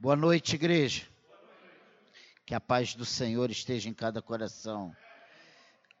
Boa 0.00 0.14
noite, 0.14 0.54
igreja. 0.54 1.08
Que 2.46 2.54
a 2.54 2.60
paz 2.60 2.94
do 2.94 3.04
Senhor 3.04 3.50
esteja 3.50 3.88
em 3.88 3.92
cada 3.92 4.22
coração. 4.22 4.96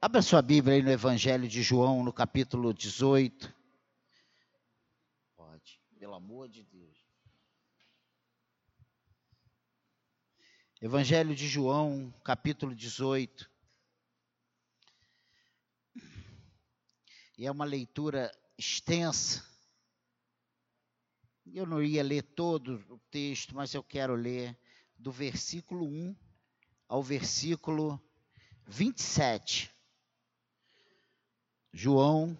Abra 0.00 0.22
sua 0.22 0.40
Bíblia 0.40 0.76
aí 0.76 0.82
no 0.82 0.90
Evangelho 0.92 1.48
de 1.48 1.64
João, 1.64 2.04
no 2.04 2.12
capítulo 2.12 2.72
18. 2.72 3.52
Pode, 5.34 5.80
pelo 5.98 6.14
amor 6.14 6.48
de 6.48 6.62
Deus. 6.62 6.96
Evangelho 10.80 11.34
de 11.34 11.48
João, 11.48 12.14
capítulo 12.22 12.76
18. 12.76 13.50
E 17.36 17.44
é 17.44 17.50
uma 17.50 17.64
leitura 17.64 18.30
extensa. 18.56 19.47
Eu 21.52 21.66
não 21.66 21.82
ia 21.82 22.02
ler 22.02 22.22
todo 22.22 22.84
o 22.88 22.98
texto, 23.10 23.54
mas 23.54 23.72
eu 23.74 23.82
quero 23.82 24.14
ler 24.14 24.58
do 24.96 25.10
versículo 25.10 25.86
1 25.86 26.16
ao 26.86 27.02
versículo 27.02 28.00
27. 28.66 29.70
João, 31.72 32.36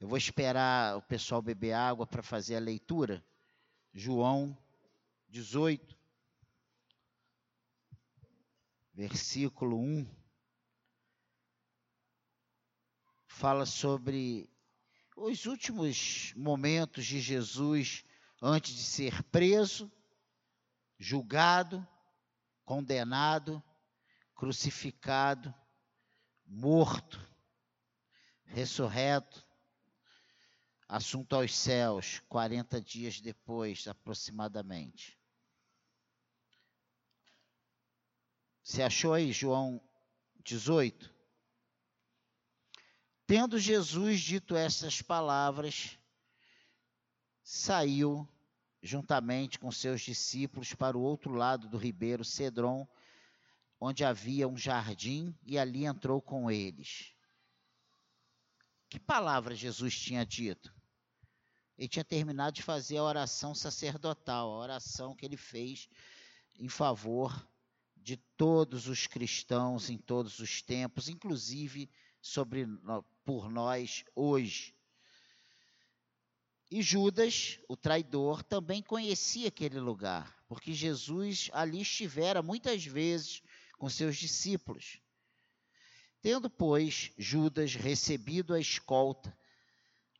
eu 0.00 0.08
vou 0.08 0.18
esperar 0.18 0.96
o 0.96 1.02
pessoal 1.02 1.40
beber 1.40 1.72
água 1.72 2.06
para 2.06 2.22
fazer 2.22 2.56
a 2.56 2.60
leitura. 2.60 3.24
João 3.92 4.56
18, 5.28 5.96
versículo 8.92 9.78
1, 9.78 10.06
fala 13.26 13.66
sobre 13.66 14.48
os 15.16 15.46
últimos 15.46 16.32
momentos 16.36 17.06
de 17.06 17.20
Jesus 17.20 18.04
antes 18.42 18.74
de 18.74 18.82
ser 18.82 19.22
preso, 19.24 19.90
julgado, 20.98 21.86
condenado, 22.64 23.62
crucificado, 24.34 25.54
morto, 26.44 27.20
ressurreto, 28.44 29.46
assunto 30.88 31.34
aos 31.34 31.54
céus, 31.54 32.20
40 32.28 32.80
dias 32.80 33.20
depois, 33.20 33.86
aproximadamente. 33.86 35.18
Você 38.62 38.82
achou 38.82 39.12
aí, 39.12 39.32
João 39.32 39.80
18? 40.42 41.13
Tendo 43.26 43.58
Jesus 43.58 44.20
dito 44.20 44.54
essas 44.54 45.00
palavras, 45.00 45.98
saiu 47.42 48.28
juntamente 48.82 49.58
com 49.58 49.72
seus 49.72 50.02
discípulos 50.02 50.74
para 50.74 50.96
o 50.96 51.00
outro 51.00 51.32
lado 51.32 51.66
do 51.68 51.78
ribeiro 51.78 52.22
Cedron, 52.22 52.86
onde 53.80 54.04
havia 54.04 54.46
um 54.46 54.56
jardim, 54.56 55.34
e 55.46 55.58
ali 55.58 55.86
entrou 55.86 56.20
com 56.20 56.50
eles. 56.50 57.14
Que 58.90 59.00
palavra 59.00 59.54
Jesus 59.54 59.98
tinha 59.98 60.24
dito? 60.24 60.74
Ele 61.78 61.88
tinha 61.88 62.04
terminado 62.04 62.54
de 62.54 62.62
fazer 62.62 62.98
a 62.98 63.02
oração 63.02 63.54
sacerdotal, 63.54 64.52
a 64.52 64.58
oração 64.58 65.16
que 65.16 65.24
ele 65.24 65.36
fez 65.36 65.88
em 66.56 66.68
favor 66.68 67.48
de 67.96 68.18
todos 68.36 68.86
os 68.86 69.06
cristãos 69.06 69.88
em 69.88 69.96
todos 69.96 70.38
os 70.38 70.60
tempos, 70.60 71.08
inclusive 71.08 71.90
sobre 72.20 72.66
por 73.24 73.50
nós 73.50 74.04
hoje. 74.14 74.74
E 76.70 76.82
Judas, 76.82 77.58
o 77.68 77.76
traidor, 77.76 78.42
também 78.42 78.82
conhecia 78.82 79.48
aquele 79.48 79.78
lugar, 79.78 80.44
porque 80.48 80.72
Jesus 80.72 81.50
ali 81.52 81.82
estivera 81.82 82.42
muitas 82.42 82.84
vezes 82.84 83.42
com 83.78 83.88
seus 83.88 84.16
discípulos. 84.16 84.98
Tendo, 86.20 86.48
pois, 86.48 87.12
Judas 87.18 87.74
recebido 87.74 88.54
a 88.54 88.60
escolta 88.60 89.36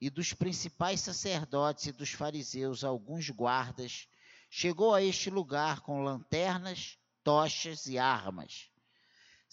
e 0.00 0.10
dos 0.10 0.32
principais 0.32 1.00
sacerdotes 1.00 1.86
e 1.86 1.92
dos 1.92 2.10
fariseus 2.10 2.84
alguns 2.84 3.30
guardas, 3.30 4.06
chegou 4.50 4.94
a 4.94 5.02
este 5.02 5.30
lugar 5.30 5.80
com 5.80 6.02
lanternas, 6.02 6.98
tochas 7.22 7.86
e 7.86 7.96
armas. 7.96 8.68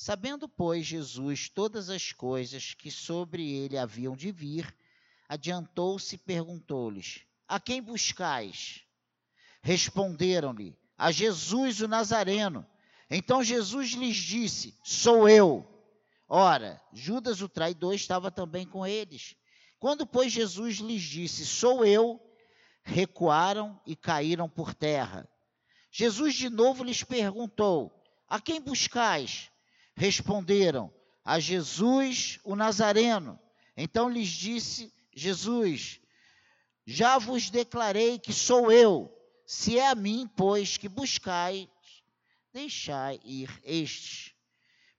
Sabendo, 0.04 0.50
pois, 0.50 0.88
Jesus 0.88 1.48
todas 1.48 1.88
as 1.88 2.12
coisas 2.12 2.74
que 2.74 2.90
sobre 2.90 3.48
ele 3.48 3.78
haviam 3.78 4.16
de 4.16 4.32
vir, 4.32 4.76
adiantou-se 5.30 6.16
e 6.16 6.18
perguntou-lhes: 6.18 7.22
A 7.48 7.60
quem 7.60 7.80
buscais? 7.84 8.82
Responderam-lhe: 9.62 10.76
A 10.98 11.12
Jesus 11.12 11.82
o 11.82 11.88
Nazareno. 11.88 12.66
Então 13.12 13.44
Jesus 13.44 13.92
lhes 13.92 14.16
disse: 14.16 14.76
Sou 14.84 15.30
eu. 15.30 15.64
Ora, 16.28 16.82
Judas 16.92 17.40
o 17.44 17.48
traidor 17.48 17.94
estava 17.94 18.32
também 18.32 18.66
com 18.66 18.88
eles. 18.88 19.36
Quando, 19.78 20.08
pois, 20.08 20.32
Jesus 20.32 20.78
lhes 20.78 21.04
disse: 21.04 21.46
Sou 21.46 21.86
eu, 21.86 22.20
recuaram 22.82 23.80
e 23.86 23.96
caíram 23.96 24.50
por 24.50 24.74
terra. 24.74 25.30
Jesus 25.92 26.34
de 26.34 26.50
novo 26.50 26.84
lhes 26.84 27.04
perguntou: 27.04 27.94
A 28.28 28.42
quem 28.42 28.60
buscais? 28.60 29.51
Responderam: 30.02 30.92
A 31.24 31.40
Jesus 31.40 32.40
o 32.44 32.56
Nazareno. 32.56 33.40
Então 33.78 34.10
lhes 34.10 34.30
disse 34.30 34.92
Jesus: 35.14 36.02
Já 36.88 37.20
vos 37.20 37.52
declarei 37.52 38.18
que 38.18 38.34
sou 38.34 38.72
eu. 38.72 39.16
Se 39.46 39.78
é 39.78 39.88
a 39.88 39.94
mim, 39.94 40.28
pois, 40.36 40.76
que 40.76 40.90
buscais, 40.90 41.68
deixai 42.52 43.20
ir 43.24 43.48
estes, 43.64 44.34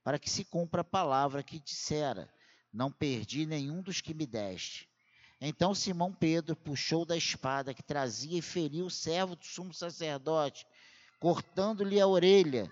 para 0.05 0.17
que 0.17 0.29
se 0.29 0.45
cumpra 0.45 0.79
a 0.79 0.85
palavra 0.85 1.43
que 1.43 1.59
dissera: 1.59 2.33
Não 2.71 2.89
perdi 2.89 3.45
nenhum 3.45 3.81
dos 3.81 3.99
que 3.99 4.13
me 4.13 4.25
deste. 4.25 4.87
Então 5.41 5.75
Simão 5.75 6.13
Pedro 6.13 6.55
puxou 6.55 7.03
da 7.03 7.17
espada 7.17 7.73
que 7.73 7.83
trazia 7.83 8.39
e 8.39 8.41
feriu 8.41 8.85
o 8.85 8.89
servo 8.89 9.35
do 9.35 9.43
sumo 9.43 9.73
sacerdote, 9.73 10.65
cortando-lhe 11.19 11.99
a 11.99 12.07
orelha 12.07 12.71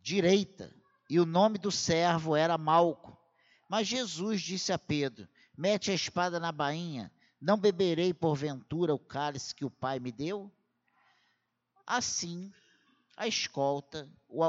direita 0.00 0.72
e 1.08 1.20
o 1.20 1.26
nome 1.26 1.58
do 1.58 1.70
servo 1.70 2.34
era 2.34 2.58
Malco. 2.58 3.16
Mas 3.68 3.86
Jesus 3.86 4.40
disse 4.40 4.72
a 4.72 4.78
Pedro: 4.78 5.28
Mete 5.56 5.90
a 5.90 5.94
espada 5.94 6.38
na 6.38 6.52
bainha, 6.52 7.12
não 7.40 7.58
beberei 7.58 8.12
porventura 8.12 8.94
o 8.94 8.98
cálice 8.98 9.54
que 9.54 9.64
o 9.64 9.70
Pai 9.70 9.98
me 9.98 10.12
deu? 10.12 10.50
Assim, 11.86 12.52
a 13.16 13.26
escolta, 13.26 14.08
o, 14.28 14.44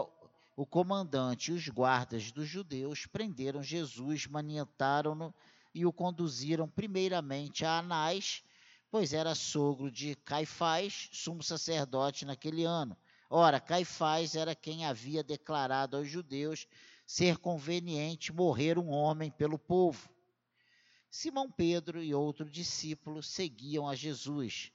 o 0.55 0.65
comandante 0.65 1.51
e 1.51 1.53
os 1.53 1.67
guardas 1.69 2.31
dos 2.31 2.47
judeus 2.47 3.05
prenderam 3.05 3.61
Jesus, 3.61 4.25
manietaram-no 4.25 5.33
e 5.73 5.85
o 5.85 5.93
conduziram 5.93 6.67
primeiramente 6.67 7.63
a 7.63 7.77
Anás, 7.77 8.43
pois 8.89 9.13
era 9.13 9.35
sogro 9.35 9.91
de 9.91 10.15
Caifás, 10.15 11.09
sumo 11.11 11.43
sacerdote 11.43 12.25
naquele 12.25 12.63
ano. 12.63 12.97
Ora, 13.29 13.59
Caifás 13.59 14.35
era 14.35 14.55
quem 14.55 14.85
havia 14.85 15.23
declarado 15.23 15.97
aos 15.97 16.09
judeus 16.09 16.65
ser 17.05 17.37
conveniente 17.37 18.31
morrer 18.31 18.77
um 18.77 18.89
homem 18.89 19.29
pelo 19.29 19.59
povo. 19.59 20.09
Simão 21.09 21.51
Pedro 21.51 22.01
e 22.01 22.13
outro 22.13 22.49
discípulo 22.49 23.23
seguiam 23.23 23.87
a 23.87 23.95
Jesus. 23.95 24.71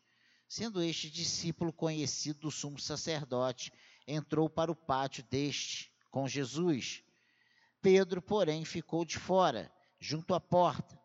Sendo 0.48 0.82
este 0.82 1.10
discípulo 1.10 1.72
conhecido 1.72 2.40
do 2.40 2.50
sumo 2.50 2.78
sacerdote, 2.78 3.72
entrou 4.06 4.50
para 4.50 4.70
o 4.70 4.76
pátio 4.76 5.24
deste 5.30 5.90
com 6.10 6.28
Jesus. 6.28 7.02
Pedro, 7.80 8.20
porém, 8.20 8.64
ficou 8.64 9.04
de 9.04 9.18
fora, 9.18 9.72
junto 9.98 10.34
à 10.34 10.40
porta. 10.40 11.00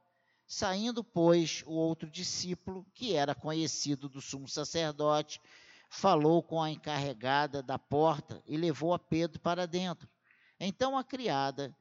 Saindo, 0.46 1.04
pois, 1.04 1.64
o 1.66 1.72
outro 1.72 2.10
discípulo, 2.10 2.86
que 2.94 3.16
era 3.16 3.34
conhecido 3.34 4.08
do 4.08 4.22
sumo 4.22 4.48
sacerdote, 4.48 5.42
falou 5.90 6.44
com 6.44 6.62
a 6.62 6.70
encarregada 6.70 7.64
da 7.64 7.80
porta 7.80 8.42
e 8.46 8.58
levou 8.58 8.94
a 8.94 9.00
Pedro 9.00 9.40
para 9.40 9.66
dentro. 9.66 10.08
Então 10.60 10.98
a 10.98 11.04
criada, 11.04 11.76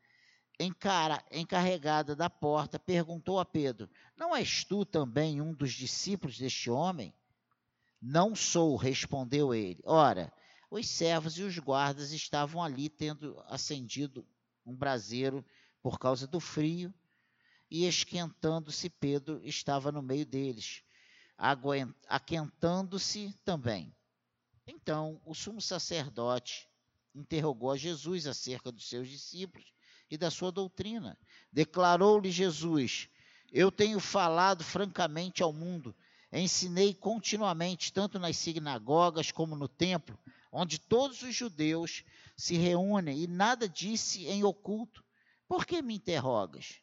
encara, 0.59 1.23
encarregada 1.31 2.15
da 2.15 2.31
porta, 2.31 2.79
perguntou 2.79 3.39
a 3.39 3.45
Pedro: 3.45 3.89
Não 4.17 4.35
és 4.35 4.65
tu 4.65 4.85
também 4.85 5.41
um 5.41 5.53
dos 5.53 5.73
discípulos 5.73 6.39
deste 6.39 6.71
homem? 6.71 7.15
Não 8.01 8.35
sou, 8.37 8.77
respondeu 8.77 9.55
ele. 9.55 9.81
Ora, 9.85 10.33
os 10.71 10.89
servos 10.89 11.39
e 11.39 11.43
os 11.43 11.59
guardas 11.59 12.13
estavam 12.13 12.63
ali 12.63 12.89
tendo 12.89 13.43
acendido 13.49 14.27
um 14.65 14.75
braseiro 14.75 15.45
por 15.83 15.99
causa 15.99 16.27
do 16.27 16.41
frio, 16.41 16.93
e 17.71 17.87
esquentando-se, 17.87 18.89
Pedro 18.89 19.41
estava 19.45 19.91
no 19.91 20.03
meio 20.03 20.27
deles, 20.27 20.83
aquentando-se 22.09 23.33
também. 23.45 23.95
Então, 24.67 25.21
o 25.25 25.35
sumo 25.35 25.61
sacerdote 25.61 26.69
interrogou 27.15 27.71
a 27.71 27.77
Jesus 27.77 28.27
acerca 28.27 28.73
dos 28.73 28.89
seus 28.89 29.09
discípulos 29.09 29.73
e 30.11 30.17
da 30.19 30.31
sua 30.31 30.51
doutrina. 30.51 31.17
Declarou-lhe 31.53 32.31
Jesus: 32.31 33.09
Eu 33.53 33.71
tenho 33.71 34.01
falado 34.01 34.65
francamente 34.65 35.43
ao 35.43 35.53
mundo. 35.53 35.95
Ensinei 36.33 36.93
continuamente, 36.93 37.93
tanto 37.93 38.19
nas 38.19 38.37
sinagogas 38.37 39.31
como 39.31 39.55
no 39.55 39.69
templo, 39.69 40.19
onde 40.51 40.79
todos 40.79 41.23
os 41.23 41.35
judeus 41.35 42.05
se 42.37 42.57
reúnem, 42.57 43.23
e 43.23 43.27
nada 43.27 43.69
disse 43.69 44.27
em 44.27 44.43
oculto. 44.43 45.05
Por 45.47 45.65
que 45.65 45.81
me 45.81 45.95
interrogas? 45.95 46.81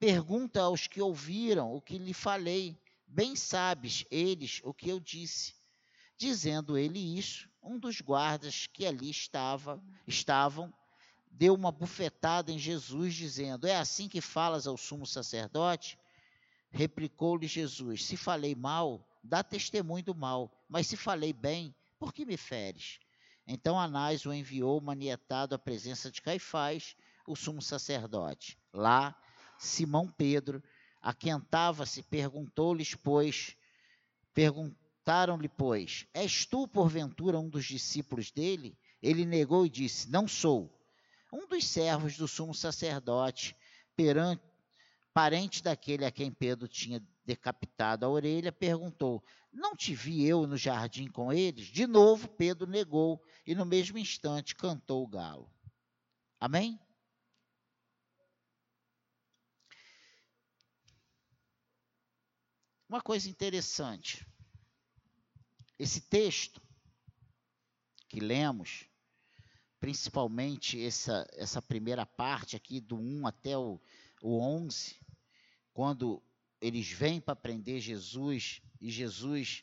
Pergunta 0.00 0.62
aos 0.62 0.88
que 0.88 1.00
ouviram 1.00 1.72
o 1.72 1.80
que 1.80 1.96
lhe 1.98 2.12
falei. 2.12 2.76
Bem 3.06 3.36
sabes 3.36 4.04
eles 4.10 4.60
o 4.64 4.74
que 4.74 4.88
eu 4.88 4.98
disse. 4.98 5.59
Dizendo 6.20 6.76
ele 6.76 6.98
isso, 7.18 7.48
um 7.62 7.78
dos 7.78 8.02
guardas 8.02 8.66
que 8.66 8.84
ali 8.84 9.08
estava, 9.08 9.82
estavam 10.06 10.70
deu 11.30 11.54
uma 11.54 11.72
bufetada 11.72 12.52
em 12.52 12.58
Jesus, 12.58 13.14
dizendo: 13.14 13.66
É 13.66 13.74
assim 13.74 14.06
que 14.06 14.20
falas 14.20 14.66
ao 14.66 14.76
sumo 14.76 15.06
sacerdote? 15.06 15.98
Replicou-lhe 16.70 17.46
Jesus: 17.46 18.04
Se 18.04 18.18
falei 18.18 18.54
mal, 18.54 19.02
dá 19.24 19.42
testemunho 19.42 20.04
do 20.04 20.14
mal, 20.14 20.52
mas 20.68 20.86
se 20.88 20.94
falei 20.94 21.32
bem, 21.32 21.74
por 21.98 22.12
que 22.12 22.26
me 22.26 22.36
feres? 22.36 23.00
Então 23.46 23.80
Anás 23.80 24.26
o 24.26 24.34
enviou 24.34 24.78
manietado 24.78 25.54
à 25.54 25.58
presença 25.58 26.10
de 26.10 26.20
Caifás, 26.20 26.94
o 27.26 27.34
sumo 27.34 27.62
sacerdote. 27.62 28.58
Lá, 28.74 29.18
Simão 29.58 30.06
Pedro 30.06 30.62
aquentava-se, 31.00 32.02
perguntou-lhes, 32.02 32.94
pois, 32.94 33.56
perguntaram-lhe, 35.00 35.48
pois, 35.48 36.06
és 36.14 36.46
tu, 36.46 36.68
porventura, 36.68 37.38
um 37.38 37.48
dos 37.48 37.64
discípulos 37.64 38.30
dele? 38.30 38.78
Ele 39.02 39.24
negou 39.24 39.66
e 39.66 39.70
disse, 39.70 40.10
não 40.10 40.28
sou. 40.28 40.70
Um 41.32 41.46
dos 41.46 41.66
servos 41.66 42.16
do 42.16 42.28
sumo 42.28 42.54
sacerdote, 42.54 43.56
perante, 43.96 44.42
parente 45.12 45.62
daquele 45.62 46.04
a 46.04 46.10
quem 46.10 46.30
Pedro 46.30 46.68
tinha 46.68 47.02
decapitado 47.24 48.04
a 48.04 48.08
orelha, 48.08 48.52
perguntou: 48.52 49.22
Não 49.52 49.76
te 49.76 49.94
vi 49.94 50.24
eu 50.24 50.46
no 50.46 50.56
jardim 50.56 51.08
com 51.08 51.32
eles? 51.32 51.66
De 51.66 51.86
novo, 51.86 52.28
Pedro 52.28 52.66
negou 52.66 53.22
e 53.46 53.54
no 53.54 53.64
mesmo 53.64 53.96
instante 53.96 54.56
cantou 54.56 55.04
o 55.04 55.08
galo. 55.08 55.48
Amém? 56.40 56.78
Uma 62.88 63.00
coisa 63.00 63.30
interessante. 63.30 64.26
Esse 65.80 66.02
texto 66.02 66.60
que 68.06 68.20
lemos, 68.20 68.84
principalmente 69.80 70.78
essa, 70.84 71.26
essa 71.32 71.62
primeira 71.62 72.04
parte 72.04 72.54
aqui, 72.54 72.82
do 72.82 72.96
1 72.96 73.26
até 73.26 73.56
o, 73.56 73.80
o 74.20 74.38
11, 74.42 75.00
quando 75.72 76.22
eles 76.60 76.90
vêm 76.90 77.18
para 77.18 77.34
prender 77.34 77.80
Jesus 77.80 78.60
e 78.78 78.90
Jesus 78.90 79.62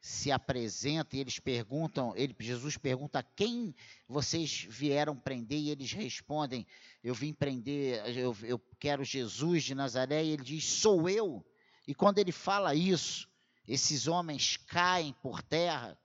se 0.00 0.30
apresenta 0.30 1.16
e 1.16 1.18
eles 1.18 1.40
perguntam, 1.40 2.14
ele, 2.14 2.32
Jesus 2.38 2.76
pergunta 2.76 3.20
quem 3.34 3.74
vocês 4.06 4.64
vieram 4.70 5.16
prender 5.16 5.58
e 5.58 5.70
eles 5.70 5.90
respondem, 5.90 6.64
eu 7.02 7.12
vim 7.12 7.32
prender, 7.34 8.16
eu, 8.16 8.36
eu 8.44 8.58
quero 8.78 9.02
Jesus 9.02 9.64
de 9.64 9.74
Nazaré 9.74 10.22
e 10.22 10.30
ele 10.30 10.44
diz, 10.44 10.62
sou 10.62 11.10
eu. 11.10 11.44
E 11.88 11.92
quando 11.92 12.18
ele 12.20 12.30
fala 12.30 12.72
isso, 12.72 13.28
esses 13.66 14.06
homens 14.06 14.56
caem 14.56 15.12
por 15.14 15.42
terra. 15.42 15.98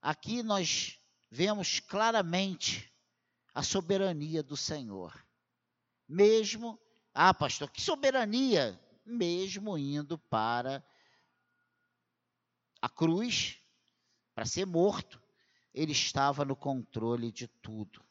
Aqui 0.00 0.42
nós 0.42 0.98
vemos 1.30 1.80
claramente 1.80 2.92
a 3.54 3.62
soberania 3.62 4.42
do 4.42 4.56
Senhor. 4.56 5.12
Mesmo, 6.08 6.80
ah, 7.12 7.34
pastor, 7.34 7.70
que 7.70 7.82
soberania? 7.82 8.80
Mesmo 9.04 9.76
indo 9.76 10.16
para 10.18 10.84
a 12.80 12.88
cruz, 12.88 13.58
para 14.34 14.46
ser 14.46 14.66
morto, 14.66 15.20
ele 15.74 15.92
estava 15.92 16.44
no 16.44 16.56
controle 16.56 17.30
de 17.30 17.48
tudo. 17.48 18.04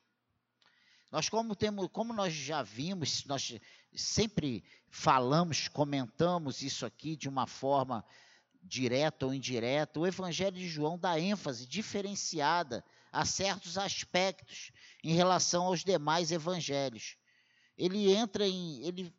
Nós, 1.11 1.29
como, 1.29 1.55
temos, 1.55 1.87
como 1.91 2.13
nós 2.13 2.33
já 2.33 2.61
vimos, 2.61 3.23
nós 3.25 3.57
sempre 3.95 4.63
falamos, 4.89 5.67
comentamos 5.67 6.61
isso 6.61 6.85
aqui 6.85 7.15
de 7.15 7.29
uma 7.29 7.47
forma 7.47 8.05
direta 8.67 9.25
ou 9.25 9.33
indireta, 9.33 9.99
o 9.99 10.05
Evangelho 10.05 10.57
de 10.57 10.67
João 10.67 10.97
dá 10.97 11.19
ênfase 11.19 11.65
diferenciada 11.65 12.83
a 13.11 13.25
certos 13.25 13.77
aspectos 13.77 14.71
em 15.03 15.13
relação 15.13 15.65
aos 15.65 15.83
demais 15.83 16.31
evangelhos. 16.31 17.17
Ele 17.77 18.11
entra 18.13 18.47
em, 18.47 18.85
ele 18.85 19.13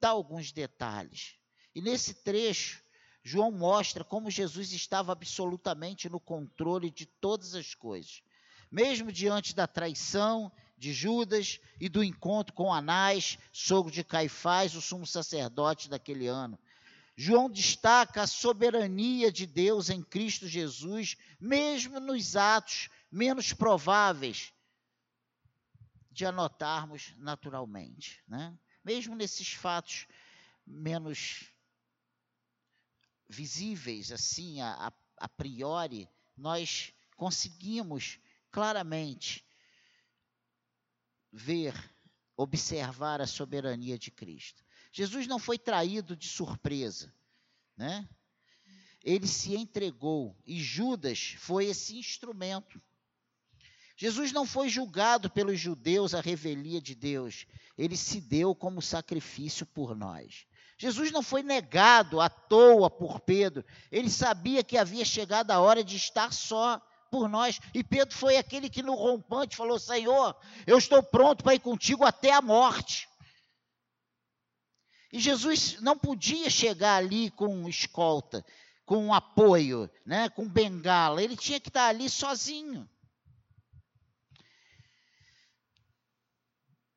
dá 0.00 0.10
alguns 0.10 0.52
detalhes. 0.52 1.36
E 1.74 1.82
nesse 1.82 2.14
trecho, 2.14 2.82
João 3.22 3.50
mostra 3.50 4.04
como 4.04 4.30
Jesus 4.30 4.72
estava 4.72 5.12
absolutamente 5.12 6.08
no 6.08 6.20
controle 6.20 6.90
de 6.90 7.06
todas 7.06 7.54
as 7.54 7.74
coisas. 7.74 8.22
Mesmo 8.70 9.12
diante 9.12 9.54
da 9.54 9.66
traição 9.66 10.50
de 10.76 10.92
Judas 10.92 11.60
e 11.80 11.88
do 11.88 12.02
encontro 12.02 12.54
com 12.54 12.72
Anás, 12.72 13.38
sogro 13.52 13.92
de 13.92 14.02
Caifás, 14.04 14.74
o 14.74 14.80
sumo 14.80 15.06
sacerdote 15.06 15.88
daquele 15.88 16.26
ano. 16.26 16.58
João 17.16 17.48
destaca 17.48 18.22
a 18.22 18.26
soberania 18.26 19.30
de 19.30 19.46
Deus 19.46 19.88
em 19.88 20.02
Cristo 20.02 20.48
Jesus, 20.48 21.16
mesmo 21.38 22.00
nos 22.00 22.34
atos 22.34 22.88
menos 23.10 23.52
prováveis 23.52 24.52
de 26.10 26.26
anotarmos 26.26 27.14
naturalmente. 27.16 28.22
Né? 28.26 28.56
Mesmo 28.84 29.14
nesses 29.14 29.52
fatos 29.52 30.06
menos 30.66 31.52
visíveis, 33.28 34.10
assim, 34.10 34.60
a, 34.60 34.92
a, 35.16 35.28
priori, 35.28 36.08
nós 36.36 36.92
conseguimos 37.16 38.18
claramente 38.50 39.44
ver, 41.32 41.74
observar 42.36 43.20
a 43.20 43.26
soberania 43.26 43.98
de 43.98 44.10
Cristo. 44.10 44.64
Jesus 44.96 45.26
não 45.26 45.40
foi 45.40 45.58
traído 45.58 46.14
de 46.14 46.28
surpresa, 46.28 47.12
né? 47.76 48.08
Ele 49.02 49.26
se 49.26 49.56
entregou 49.56 50.36
e 50.46 50.62
Judas 50.62 51.34
foi 51.36 51.64
esse 51.64 51.98
instrumento. 51.98 52.80
Jesus 53.96 54.30
não 54.30 54.46
foi 54.46 54.68
julgado 54.68 55.28
pelos 55.28 55.58
judeus 55.58 56.14
a 56.14 56.20
revelia 56.20 56.80
de 56.80 56.94
Deus, 56.94 57.44
ele 57.76 57.96
se 57.96 58.20
deu 58.20 58.54
como 58.54 58.80
sacrifício 58.80 59.66
por 59.66 59.96
nós. 59.96 60.46
Jesus 60.78 61.10
não 61.10 61.24
foi 61.24 61.42
negado 61.42 62.20
à 62.20 62.28
toa 62.28 62.88
por 62.88 63.18
Pedro, 63.18 63.64
ele 63.90 64.08
sabia 64.08 64.62
que 64.62 64.78
havia 64.78 65.04
chegado 65.04 65.50
a 65.50 65.58
hora 65.58 65.82
de 65.82 65.96
estar 65.96 66.32
só 66.32 66.80
por 67.10 67.28
nós. 67.28 67.58
E 67.74 67.82
Pedro 67.82 68.14
foi 68.14 68.36
aquele 68.36 68.70
que 68.70 68.82
no 68.82 68.94
rompante 68.94 69.56
falou: 69.56 69.78
Senhor, 69.78 70.36
eu 70.64 70.78
estou 70.78 71.02
pronto 71.02 71.42
para 71.42 71.56
ir 71.56 71.60
contigo 71.60 72.04
até 72.04 72.32
a 72.32 72.40
morte. 72.40 73.08
E 75.14 75.20
Jesus 75.20 75.80
não 75.80 75.96
podia 75.96 76.50
chegar 76.50 76.96
ali 76.96 77.30
com 77.30 77.68
escolta, 77.68 78.44
com 78.84 79.14
apoio, 79.14 79.88
né, 80.04 80.28
com 80.28 80.48
bengala. 80.48 81.22
Ele 81.22 81.36
tinha 81.36 81.60
que 81.60 81.68
estar 81.68 81.86
ali 81.86 82.10
sozinho. 82.10 82.90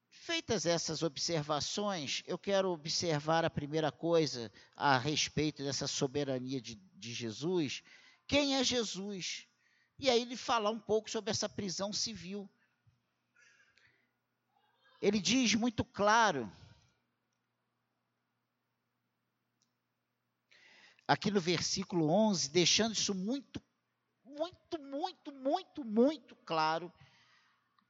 Feitas 0.09 0.65
essas 0.65 1.03
observações, 1.03 2.24
eu 2.25 2.39
quero 2.39 2.71
observar 2.71 3.45
a 3.45 3.51
primeira 3.51 3.91
coisa 3.91 4.51
a 4.75 4.97
respeito 4.97 5.63
dessa 5.63 5.86
soberania 5.86 6.59
de, 6.59 6.74
de 6.74 7.13
Jesus. 7.13 7.83
Quem 8.25 8.55
é 8.55 8.63
Jesus? 8.63 9.45
E 10.00 10.09
aí 10.09 10.24
ele 10.24 10.36
fala 10.36 10.71
um 10.71 10.79
pouco 10.79 11.07
sobre 11.07 11.29
essa 11.29 11.47
prisão 11.47 11.93
civil. 11.93 12.50
Ele 15.00 15.21
diz 15.21 15.53
muito 15.53 15.86
claro, 15.86 16.51
aqui 21.08 21.32
no 21.32 21.40
versículo 21.40 22.10
11, 22.10 22.50
deixando 22.50 22.94
isso 22.94 23.16
muito, 23.16 23.62
muito, 24.26 24.80
muito, 24.80 25.32
muito, 25.32 25.86
muito 25.86 26.36
claro, 26.46 26.92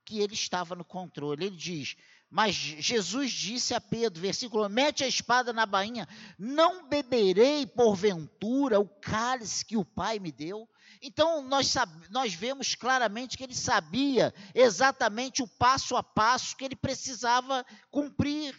que 0.06 0.20
ele 0.20 0.36
estava 0.36 0.76
no 0.76 0.86
controle. 0.86 1.48
Ele 1.48 1.58
diz: 1.58 1.98
Mas 2.30 2.56
Jesus 2.56 3.32
disse 3.32 3.74
a 3.74 3.82
Pedro, 3.82 4.22
versículo: 4.22 4.70
Mete 4.70 5.04
a 5.04 5.08
espada 5.08 5.52
na 5.52 5.66
bainha, 5.66 6.08
não 6.38 6.88
beberei 6.88 7.66
porventura 7.66 8.80
o 8.80 8.88
cálice 8.88 9.66
que 9.66 9.76
o 9.76 9.84
Pai 9.84 10.20
me 10.20 10.32
deu. 10.32 10.70
Então, 11.02 11.42
nós, 11.42 11.74
nós 12.10 12.34
vemos 12.34 12.74
claramente 12.74 13.38
que 13.38 13.44
ele 13.44 13.54
sabia 13.54 14.34
exatamente 14.56 15.44
o 15.44 15.48
passo 15.48 15.96
a 15.96 16.02
passo 16.02 16.56
que 16.56 16.66
ele 16.66 16.76
precisava 16.76 17.66
cumprir. 17.92 18.56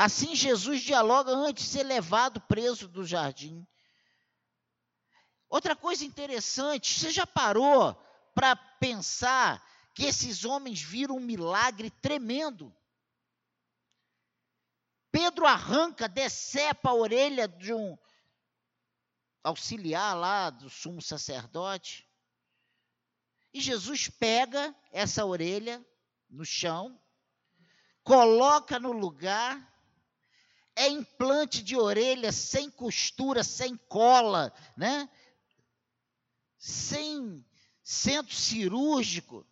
Assim, 0.00 0.32
Jesus 0.32 0.82
dialoga 0.82 1.32
antes 1.32 1.64
de 1.64 1.70
ser 1.70 1.82
levado 1.82 2.40
preso 2.42 2.86
do 2.86 3.04
jardim. 3.04 3.66
Outra 5.48 5.74
coisa 5.74 6.04
interessante, 6.04 7.00
você 7.00 7.10
já 7.10 7.26
parou 7.26 8.00
para 8.32 8.54
pensar 8.54 9.60
que 9.96 10.04
esses 10.04 10.44
homens 10.44 10.80
viram 10.80 11.16
um 11.16 11.20
milagre 11.20 11.90
tremendo? 11.90 12.72
Pedro 15.10 15.44
arranca, 15.44 16.06
decepa 16.08 16.90
a 16.90 16.94
orelha 16.94 17.48
de 17.48 17.74
um 17.74 17.98
auxiliar 19.42 20.16
lá 20.16 20.48
do 20.48 20.70
sumo 20.70 21.02
sacerdote. 21.02 22.08
E 23.52 23.60
Jesus 23.60 24.08
pega 24.08 24.72
essa 24.92 25.24
orelha 25.24 25.84
no 26.30 26.44
chão, 26.44 27.02
coloca 28.04 28.78
no 28.78 28.92
lugar, 28.92 29.74
é 30.78 30.88
implante 30.88 31.62
de 31.62 31.76
orelha 31.76 32.30
sem 32.30 32.70
costura, 32.70 33.42
sem 33.42 33.76
cola, 33.88 34.52
né? 34.76 35.08
Sem 36.56 37.44
centro 37.82 38.34
cirúrgico 38.34 39.44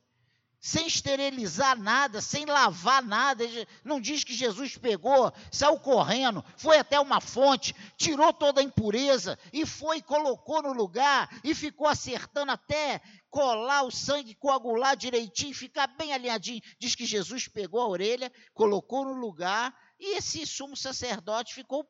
sem 0.67 0.89
esterilizar 0.89 1.81
nada, 1.81 2.21
sem 2.21 2.45
lavar 2.45 3.01
nada. 3.01 3.45
Não 3.85 4.01
diz 4.01 4.25
que 4.25 4.35
Jesus 4.35 4.77
pegou, 4.77 5.33
saiu 5.49 5.79
correndo, 5.79 6.45
foi 6.57 6.77
até 6.77 6.99
uma 6.99 7.21
fonte, 7.21 7.73
tirou 7.97 8.33
toda 8.33 8.61
a 8.61 8.65
impureza 8.65 9.39
e 9.53 9.65
foi, 9.65 10.03
colocou 10.03 10.61
no 10.61 10.73
lugar 10.73 11.31
e 11.45 11.55
ficou 11.55 11.87
acertando 11.87 12.51
até 12.51 13.01
colar 13.31 13.85
o 13.85 13.93
sangue, 13.93 14.35
coagular 14.35 14.97
direitinho, 14.97 15.55
ficar 15.55 15.87
bem 15.87 16.13
alinhadinho. 16.13 16.61
Diz 16.81 16.97
que 16.97 17.07
Jesus 17.07 17.47
pegou 17.47 17.81
a 17.81 17.87
orelha, 17.87 18.33
colocou 18.53 19.05
no 19.05 19.13
lugar 19.13 19.73
e 19.99 20.17
esse 20.17 20.47
sumo 20.47 20.77
sacerdote 20.77 21.55
ficou 21.55 21.89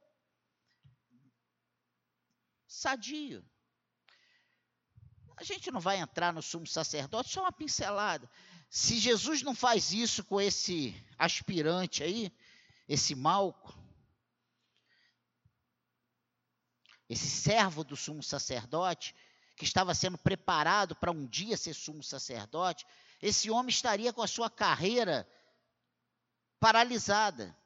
sadio. 2.67 3.45
A 5.37 5.45
gente 5.45 5.71
não 5.71 5.81
vai 5.81 5.99
entrar 5.99 6.33
no 6.33 6.43
sumo 6.43 6.67
sacerdote, 6.67 7.31
só 7.31 7.43
uma 7.43 7.53
pincelada. 7.53 8.31
Se 8.71 8.99
Jesus 8.99 9.43
não 9.43 9.55
faz 9.55 9.93
isso 9.93 10.25
com 10.25 10.41
esse 10.41 10.95
aspirante 11.19 12.03
aí, 12.03 12.33
esse 12.89 13.15
malco, 13.15 13.77
esse 17.09 17.29
servo 17.29 17.85
do 17.85 17.97
sumo 17.97 18.23
sacerdote, 18.23 19.15
que 19.57 19.65
estava 19.65 19.95
sendo 19.95 20.19
preparado 20.19 20.97
para 20.97 21.11
um 21.11 21.27
dia 21.27 21.57
ser 21.57 21.75
sumo 21.75 22.03
sacerdote, 22.03 22.87
esse 23.21 23.51
homem 23.51 23.71
estaria 23.71 24.13
com 24.13 24.23
a 24.23 24.27
sua 24.27 24.51
carreira 24.51 25.29
paralisada. 26.59 27.57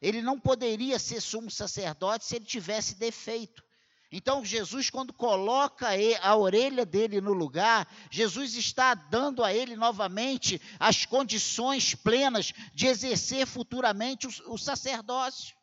Ele 0.00 0.20
não 0.22 0.38
poderia 0.38 0.98
ser 0.98 1.20
sumo 1.20 1.50
sacerdote 1.50 2.24
se 2.24 2.36
ele 2.36 2.44
tivesse 2.44 2.94
defeito. 2.96 3.64
Então, 4.10 4.44
Jesus, 4.44 4.88
quando 4.88 5.12
coloca 5.12 5.88
a 6.22 6.36
orelha 6.36 6.86
dele 6.86 7.20
no 7.20 7.32
lugar, 7.32 7.86
Jesus 8.10 8.54
está 8.54 8.94
dando 8.94 9.42
a 9.42 9.52
ele 9.52 9.74
novamente 9.74 10.60
as 10.78 11.04
condições 11.04 11.94
plenas 11.94 12.52
de 12.72 12.86
exercer 12.86 13.46
futuramente 13.46 14.26
o, 14.46 14.56
sacerdócio. 14.56 15.56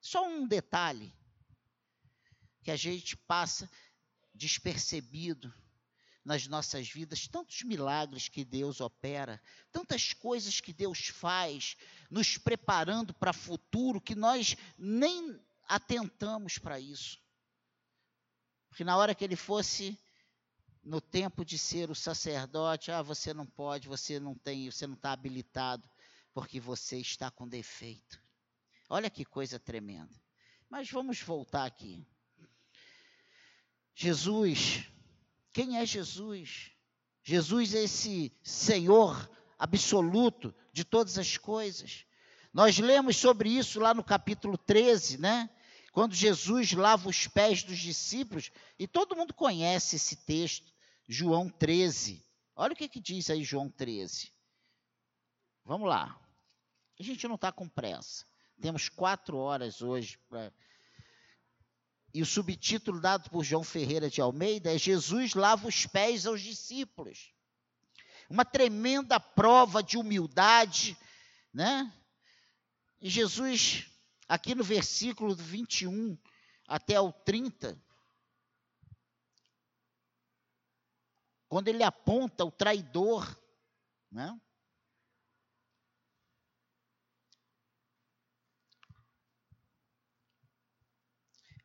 Só 0.00 0.26
um 0.26 0.46
detalhe 0.46 1.14
que 2.62 2.70
a 2.70 2.76
gente 2.76 3.16
passa 3.16 3.70
despercebido 4.34 5.54
nas 6.24 6.48
nossas 6.48 6.88
vidas, 6.88 7.28
tantos 7.28 7.62
milagres 7.62 8.28
que 8.28 8.44
Deus 8.44 8.80
opera, 8.80 9.40
tantas 9.70 10.12
coisas 10.12 10.60
que 10.60 10.72
Deus 10.72 11.06
faz, 11.06 11.76
nos 12.10 12.38
preparando 12.38 13.14
para 13.14 13.32
futuro 13.32 14.00
que 14.00 14.14
nós 14.14 14.56
nem 14.78 15.40
atentamos 15.68 16.58
para 16.58 16.78
isso. 16.78 17.18
Porque 18.68 18.84
na 18.84 18.96
hora 18.96 19.14
que 19.14 19.24
ele 19.24 19.36
fosse 19.36 19.98
no 20.82 21.00
tempo 21.00 21.44
de 21.44 21.58
ser 21.58 21.90
o 21.90 21.94
sacerdote, 21.94 22.92
ah, 22.92 23.02
você 23.02 23.34
não 23.34 23.44
pode, 23.44 23.88
você 23.88 24.20
não 24.20 24.34
tem, 24.34 24.70
você 24.70 24.86
não 24.86 24.94
está 24.94 25.12
habilitado, 25.12 25.88
porque 26.32 26.60
você 26.60 26.98
está 26.98 27.30
com 27.30 27.48
defeito. 27.48 28.22
Olha 28.88 29.10
que 29.10 29.24
coisa 29.24 29.58
tremenda. 29.58 30.14
Mas 30.70 30.90
vamos 30.90 31.20
voltar 31.20 31.64
aqui. 31.64 32.06
Jesus, 33.94 34.84
quem 35.52 35.78
é 35.78 35.86
Jesus? 35.86 36.70
Jesus 37.24 37.74
é 37.74 37.84
esse 37.84 38.32
Senhor 38.42 39.28
absoluto 39.58 40.54
de 40.72 40.84
todas 40.84 41.18
as 41.18 41.36
coisas. 41.36 42.04
Nós 42.52 42.78
lemos 42.78 43.16
sobre 43.16 43.50
isso 43.50 43.80
lá 43.80 43.92
no 43.92 44.04
capítulo 44.04 44.56
13, 44.56 45.18
né? 45.18 45.50
quando 45.96 46.14
Jesus 46.14 46.72
lava 46.72 47.08
os 47.08 47.26
pés 47.26 47.62
dos 47.62 47.78
discípulos, 47.78 48.52
e 48.78 48.86
todo 48.86 49.16
mundo 49.16 49.32
conhece 49.32 49.96
esse 49.96 50.14
texto, 50.14 50.70
João 51.08 51.48
13. 51.48 52.22
Olha 52.54 52.74
o 52.74 52.76
que, 52.76 52.86
que 52.86 53.00
diz 53.00 53.30
aí 53.30 53.42
João 53.42 53.70
13. 53.70 54.30
Vamos 55.64 55.88
lá. 55.88 56.20
A 57.00 57.02
gente 57.02 57.26
não 57.26 57.36
está 57.36 57.50
com 57.50 57.66
pressa. 57.66 58.26
Temos 58.60 58.90
quatro 58.90 59.38
horas 59.38 59.80
hoje. 59.80 60.18
E 62.12 62.20
o 62.20 62.26
subtítulo 62.26 63.00
dado 63.00 63.30
por 63.30 63.42
João 63.42 63.64
Ferreira 63.64 64.10
de 64.10 64.20
Almeida 64.20 64.74
é 64.74 64.76
Jesus 64.76 65.32
lava 65.32 65.66
os 65.66 65.86
pés 65.86 66.26
aos 66.26 66.42
discípulos. 66.42 67.32
Uma 68.28 68.44
tremenda 68.44 69.20
prova 69.20 69.82
de 69.82 69.96
humildade, 69.96 70.96
né? 71.52 71.92
E 73.00 73.08
Jesus 73.08 73.90
aqui 74.28 74.54
no 74.54 74.64
versículo 74.64 75.34
21 75.34 76.18
até 76.66 77.00
o 77.00 77.12
30, 77.12 77.80
quando 81.48 81.68
ele 81.68 81.82
aponta 81.82 82.44
o 82.44 82.50
traidor, 82.50 83.40
né? 84.10 84.38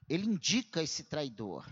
Ele 0.07 0.25
indica 0.25 0.83
esse 0.83 1.05
traidor. 1.05 1.65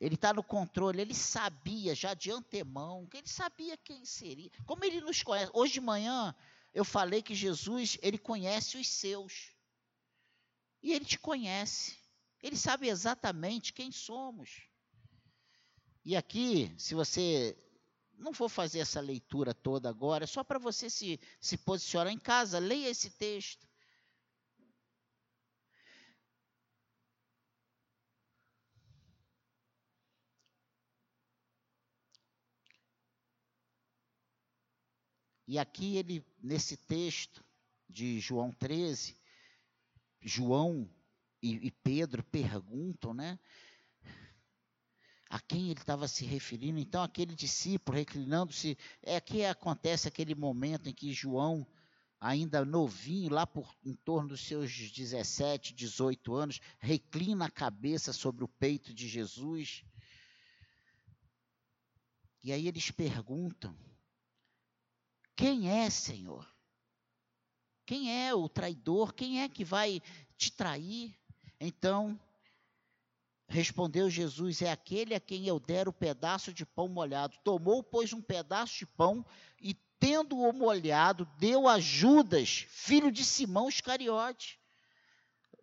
Ele 0.00 0.16
está 0.16 0.32
no 0.32 0.42
controle, 0.42 1.00
ele 1.00 1.14
sabia 1.14 1.94
já 1.94 2.14
de 2.14 2.30
antemão, 2.30 3.06
que 3.06 3.18
ele 3.18 3.28
sabia 3.28 3.76
quem 3.76 4.04
seria. 4.04 4.50
Como 4.66 4.84
ele 4.84 5.00
nos 5.00 5.22
conhece. 5.22 5.50
Hoje 5.54 5.74
de 5.74 5.80
manhã, 5.80 6.34
eu 6.72 6.84
falei 6.84 7.22
que 7.22 7.34
Jesus, 7.34 7.96
ele 8.02 8.18
conhece 8.18 8.76
os 8.76 8.88
seus. 8.88 9.54
E 10.82 10.92
ele 10.92 11.04
te 11.04 11.18
conhece. 11.18 11.96
Ele 12.42 12.56
sabe 12.56 12.88
exatamente 12.88 13.72
quem 13.72 13.90
somos. 13.90 14.68
E 16.04 16.14
aqui, 16.14 16.74
se 16.76 16.94
você 16.94 17.56
não 18.18 18.32
vou 18.32 18.48
fazer 18.48 18.80
essa 18.80 19.00
leitura 19.00 19.54
toda 19.54 19.88
agora, 19.88 20.24
é 20.24 20.26
só 20.26 20.44
para 20.44 20.58
você 20.58 20.90
se, 20.90 21.18
se 21.40 21.56
posicionar 21.56 22.12
em 22.12 22.18
casa, 22.18 22.58
leia 22.58 22.90
esse 22.90 23.10
texto. 23.10 23.66
E 35.46 35.58
aqui 35.58 35.96
ele, 35.96 36.24
nesse 36.42 36.76
texto 36.76 37.44
de 37.88 38.18
João 38.18 38.50
13, 38.50 39.16
João 40.22 40.88
e, 41.42 41.66
e 41.66 41.70
Pedro 41.70 42.22
perguntam, 42.24 43.12
né? 43.12 43.38
A 45.28 45.38
quem 45.40 45.70
ele 45.70 45.80
estava 45.80 46.08
se 46.08 46.24
referindo? 46.24 46.78
Então, 46.78 47.02
aquele 47.02 47.34
discípulo 47.34 47.98
reclinando-se, 47.98 48.78
é 49.02 49.20
que 49.20 49.44
acontece 49.44 50.08
aquele 50.08 50.34
momento 50.34 50.88
em 50.88 50.94
que 50.94 51.12
João, 51.12 51.66
ainda 52.18 52.64
novinho, 52.64 53.30
lá 53.30 53.46
por 53.46 53.74
em 53.84 53.94
torno 53.94 54.30
dos 54.30 54.40
seus 54.46 54.70
17, 54.70 55.74
18 55.74 56.34
anos, 56.34 56.60
reclina 56.78 57.46
a 57.46 57.50
cabeça 57.50 58.12
sobre 58.12 58.44
o 58.44 58.48
peito 58.48 58.94
de 58.94 59.06
Jesus. 59.06 59.84
E 62.42 62.52
aí 62.52 62.68
eles 62.68 62.90
perguntam: 62.90 63.76
quem 65.36 65.70
é, 65.70 65.90
Senhor? 65.90 66.48
Quem 67.86 68.26
é 68.26 68.34
o 68.34 68.48
traidor? 68.48 69.12
Quem 69.12 69.42
é 69.42 69.48
que 69.48 69.64
vai 69.64 70.00
te 70.36 70.50
trair? 70.50 71.14
Então, 71.60 72.18
respondeu 73.46 74.08
Jesus: 74.08 74.62
É 74.62 74.70
aquele 74.70 75.14
a 75.14 75.20
quem 75.20 75.46
eu 75.46 75.60
der 75.60 75.88
o 75.88 75.92
pedaço 75.92 76.52
de 76.52 76.64
pão 76.64 76.88
molhado. 76.88 77.36
Tomou, 77.44 77.82
pois, 77.82 78.12
um 78.12 78.22
pedaço 78.22 78.78
de 78.78 78.86
pão 78.86 79.24
e, 79.60 79.74
tendo-o 79.98 80.52
molhado, 80.52 81.28
deu 81.38 81.68
a 81.68 81.78
Judas, 81.78 82.66
filho 82.68 83.10
de 83.10 83.24
Simão 83.24 83.68
Iscariote. 83.68 84.58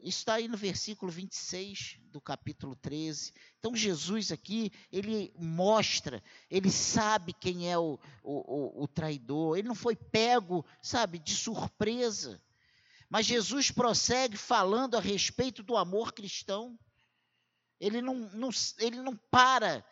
Está 0.03 0.35
aí 0.35 0.47
no 0.47 0.57
versículo 0.57 1.11
26 1.11 1.99
do 2.11 2.19
capítulo 2.19 2.75
13. 2.75 3.33
Então, 3.59 3.75
Jesus 3.75 4.31
aqui, 4.31 4.71
ele 4.91 5.31
mostra, 5.37 6.23
ele 6.49 6.71
sabe 6.71 7.33
quem 7.33 7.71
é 7.71 7.77
o, 7.77 7.99
o, 8.23 8.83
o, 8.83 8.87
traidor, 8.87 9.57
ele 9.57 9.67
não 9.67 9.75
foi 9.75 9.95
pego, 9.95 10.65
sabe, 10.81 11.19
de 11.19 11.35
surpresa. 11.35 12.41
Mas 13.09 13.25
Jesus 13.25 13.69
prossegue 13.69 14.37
falando 14.37 14.97
a 14.97 15.01
respeito 15.01 15.61
do 15.61 15.77
amor 15.77 16.13
cristão. 16.13 16.79
Ele 17.79 18.01
não, 18.01 18.15
não, 18.33 18.49
ele 18.79 19.01
não 19.01 19.15
para, 19.29 19.85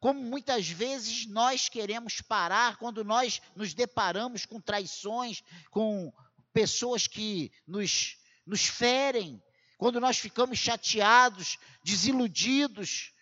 como 0.00 0.20
muitas 0.20 0.68
vezes 0.68 1.26
nós 1.26 1.68
queremos 1.68 2.20
parar 2.20 2.76
quando 2.76 3.04
nós 3.04 3.40
nos 3.56 3.74
deparamos 3.74 4.46
com 4.46 4.60
traições, 4.60 5.42
com 5.70 6.12
pessoas 6.52 7.06
que 7.06 7.50
nos, 7.66 8.16
nos 8.46 8.66
ferem, 8.66 9.42
quando 9.78 10.00
nós 10.00 10.18
ficamos 10.18 10.58
chateados, 10.58 11.56
desiludidos. 11.84 13.12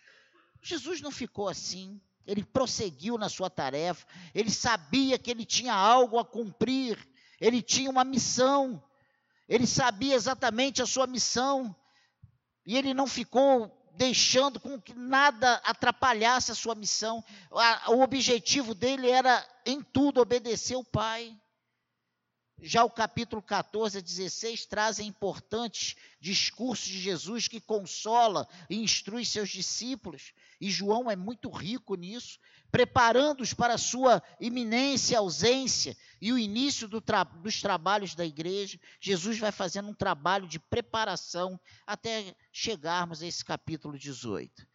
Jesus 0.61 0.99
não 0.99 1.11
ficou 1.11 1.47
assim. 1.47 2.01
Ele 2.25 2.43
prosseguiu 2.43 3.17
na 3.17 3.29
sua 3.29 3.49
tarefa. 3.49 4.05
Ele 4.33 4.49
sabia 4.49 5.19
que 5.19 5.29
ele 5.29 5.45
tinha 5.45 5.73
algo 5.73 6.17
a 6.17 6.25
cumprir. 6.25 6.97
Ele 7.39 7.61
tinha 7.61 7.89
uma 7.89 8.03
missão. 8.03 8.83
Ele 9.47 9.67
sabia 9.67 10.15
exatamente 10.15 10.81
a 10.81 10.87
sua 10.87 11.05
missão. 11.05 11.73
E 12.65 12.75
ele 12.75 12.93
não 12.93 13.05
ficou 13.07 13.71
deixando 13.93 14.59
com 14.59 14.81
que 14.81 14.93
nada 14.93 15.61
atrapalhasse 15.63 16.51
a 16.51 16.55
sua 16.55 16.73
missão. 16.73 17.23
O 17.87 18.01
objetivo 18.01 18.73
dele 18.73 19.09
era, 19.09 19.47
em 19.63 19.81
tudo, 19.81 20.21
obedecer 20.21 20.75
o 20.75 20.83
Pai. 20.83 21.37
Já 22.59 22.83
o 22.83 22.89
capítulo 22.89 23.39
14 23.39 23.99
a 23.99 24.01
16 24.01 24.65
trazem 24.65 25.07
importantes 25.07 25.95
discursos 26.19 26.87
de 26.87 26.99
Jesus 26.99 27.47
que 27.47 27.61
consola 27.61 28.47
e 28.67 28.77
instrui 28.77 29.23
seus 29.23 29.49
discípulos. 29.49 30.33
E 30.59 30.71
João 30.71 31.09
é 31.09 31.15
muito 31.15 31.51
rico 31.51 31.93
nisso, 31.93 32.39
preparando-os 32.71 33.53
para 33.53 33.75
a 33.75 33.77
sua 33.77 34.23
iminência, 34.39 35.19
ausência 35.19 35.95
e 36.19 36.33
o 36.33 36.37
início 36.37 36.87
do 36.87 36.99
tra 36.99 37.23
dos 37.23 37.61
trabalhos 37.61 38.15
da 38.15 38.25
igreja. 38.25 38.79
Jesus 38.99 39.37
vai 39.37 39.51
fazendo 39.51 39.89
um 39.89 39.93
trabalho 39.93 40.47
de 40.47 40.57
preparação 40.57 41.59
até 41.85 42.35
chegarmos 42.51 43.21
a 43.21 43.27
esse 43.27 43.45
capítulo 43.45 43.99
18. 43.99 44.67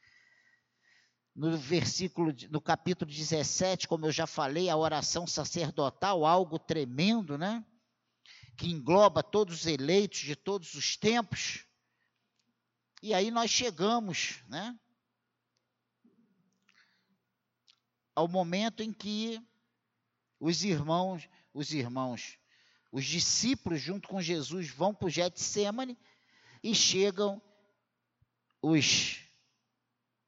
No 1.35 1.57
versículo, 1.57 2.33
no 2.49 2.61
capítulo 2.61 3.11
17, 3.11 3.89
como 3.89 4.07
eu 4.07 4.13
já 4.13 4.27
falei, 4.27 4.69
a 4.69 4.77
oração 4.77 5.27
sacerdotal, 5.27 6.25
algo 6.25 6.61
tremendo, 6.61 7.37
né? 7.37 7.65
Que 8.63 8.71
engloba 8.71 9.25
todos 9.25 9.63
os 9.63 9.67
eleitos 9.67 10.21
de 10.21 10.37
todos 10.37 10.75
os 10.75 10.97
tempos. 10.97 11.67
E 13.03 13.13
aí 13.13 13.29
nós 13.29 13.51
chegamos, 13.51 14.41
né? 14.47 14.79
ao 18.15 18.29
momento 18.29 18.81
em 18.81 18.93
que 18.93 19.43
os 20.39 20.63
irmãos, 20.63 21.29
os 21.53 21.73
irmãos, 21.73 22.39
os 22.93 23.05
discípulos 23.05 23.81
junto 23.81 24.07
com 24.07 24.23
Jesus 24.23 24.69
vão 24.69 24.95
para 24.95 25.07
o 25.07 25.11
Getsemane 25.11 25.99
e 26.63 26.73
chegam 26.73 27.43
os 28.63 29.19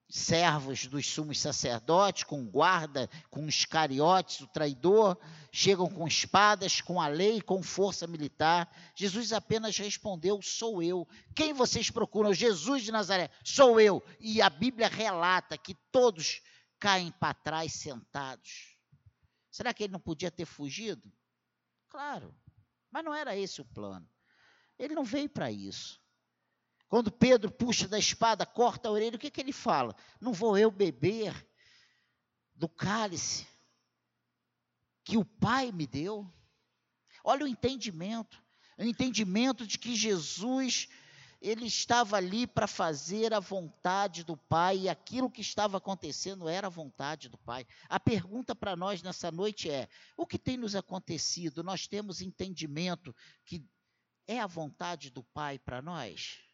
servos 0.08 0.86
dos 0.86 1.06
sumos 1.06 1.40
sacerdotes, 1.40 2.24
com 2.24 2.44
guarda, 2.44 3.08
com 3.30 3.44
os 3.46 3.64
cariotes, 3.64 4.40
o 4.40 4.46
traidor, 4.46 5.18
chegam 5.50 5.88
com 5.88 6.06
espadas, 6.06 6.80
com 6.80 7.00
a 7.00 7.08
lei, 7.08 7.40
com 7.40 7.62
força 7.62 8.06
militar. 8.06 8.70
Jesus 8.94 9.32
apenas 9.32 9.76
respondeu: 9.76 10.40
Sou 10.42 10.82
eu. 10.82 11.08
Quem 11.34 11.52
vocês 11.52 11.90
procuram? 11.90 12.34
Jesus 12.34 12.82
de 12.82 12.92
Nazaré, 12.92 13.30
sou 13.42 13.80
eu. 13.80 14.02
E 14.20 14.40
a 14.42 14.50
Bíblia 14.50 14.88
relata 14.88 15.56
que 15.56 15.74
todos 15.90 16.42
caem 16.78 17.10
para 17.12 17.34
trás 17.34 17.72
sentados. 17.72 18.76
Será 19.50 19.72
que 19.72 19.84
ele 19.84 19.92
não 19.92 20.00
podia 20.00 20.30
ter 20.30 20.44
fugido? 20.44 21.10
Claro, 21.88 22.34
mas 22.90 23.04
não 23.04 23.14
era 23.14 23.36
esse 23.36 23.60
o 23.60 23.64
plano. 23.64 24.08
Ele 24.78 24.94
não 24.94 25.04
veio 25.04 25.28
para 25.28 25.50
isso. 25.50 26.03
Quando 26.94 27.10
Pedro 27.10 27.50
puxa 27.50 27.88
da 27.88 27.98
espada, 27.98 28.46
corta 28.46 28.88
a 28.88 28.92
orelha, 28.92 29.16
o 29.16 29.18
que, 29.18 29.28
que 29.28 29.40
ele 29.40 29.52
fala? 29.52 29.96
Não 30.20 30.32
vou 30.32 30.56
eu 30.56 30.70
beber 30.70 31.34
do 32.54 32.68
cálice 32.68 33.48
que 35.02 35.16
o 35.16 35.24
Pai 35.24 35.72
me 35.72 35.88
deu? 35.88 36.24
Olha 37.24 37.46
o 37.46 37.48
entendimento, 37.48 38.40
o 38.78 38.84
entendimento 38.84 39.66
de 39.66 39.76
que 39.76 39.96
Jesus 39.96 40.88
ele 41.42 41.66
estava 41.66 42.16
ali 42.16 42.46
para 42.46 42.68
fazer 42.68 43.34
a 43.34 43.40
vontade 43.40 44.22
do 44.22 44.36
Pai 44.36 44.82
e 44.82 44.88
aquilo 44.88 45.28
que 45.28 45.40
estava 45.40 45.78
acontecendo 45.78 46.48
era 46.48 46.68
a 46.68 46.70
vontade 46.70 47.28
do 47.28 47.38
Pai. 47.38 47.66
A 47.88 47.98
pergunta 47.98 48.54
para 48.54 48.76
nós 48.76 49.02
nessa 49.02 49.32
noite 49.32 49.68
é: 49.68 49.88
o 50.16 50.24
que 50.24 50.38
tem 50.38 50.56
nos 50.56 50.76
acontecido? 50.76 51.64
Nós 51.64 51.88
temos 51.88 52.20
entendimento 52.20 53.12
que 53.44 53.66
é 54.28 54.38
a 54.38 54.46
vontade 54.46 55.10
do 55.10 55.24
Pai 55.24 55.58
para 55.58 55.82
nós? 55.82 56.44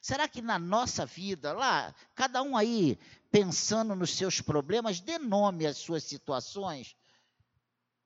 Será 0.00 0.28
que 0.28 0.40
na 0.40 0.58
nossa 0.58 1.04
vida, 1.04 1.52
lá, 1.52 1.94
cada 2.14 2.42
um 2.42 2.56
aí 2.56 2.98
pensando 3.30 3.94
nos 3.94 4.16
seus 4.16 4.40
problemas, 4.40 5.00
dê 5.00 5.18
nome 5.18 5.66
às 5.66 5.78
suas 5.78 6.04
situações? 6.04 6.96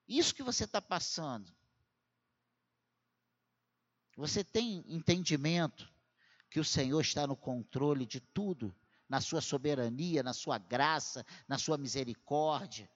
Isso 0.08 0.34
que 0.34 0.42
você 0.42 0.64
está 0.64 0.80
passando 0.80 1.52
você 4.16 4.44
tem 4.44 4.84
entendimento 4.86 5.90
que 6.50 6.60
o 6.60 6.64
Senhor 6.64 7.00
está 7.00 7.26
no 7.26 7.36
controle 7.36 8.04
de 8.04 8.20
tudo, 8.20 8.74
na 9.08 9.20
sua 9.20 9.40
soberania, 9.40 10.22
na 10.22 10.34
sua 10.34 10.58
graça, 10.58 11.24
na 11.48 11.58
sua 11.58 11.78
misericórdia? 11.78 12.90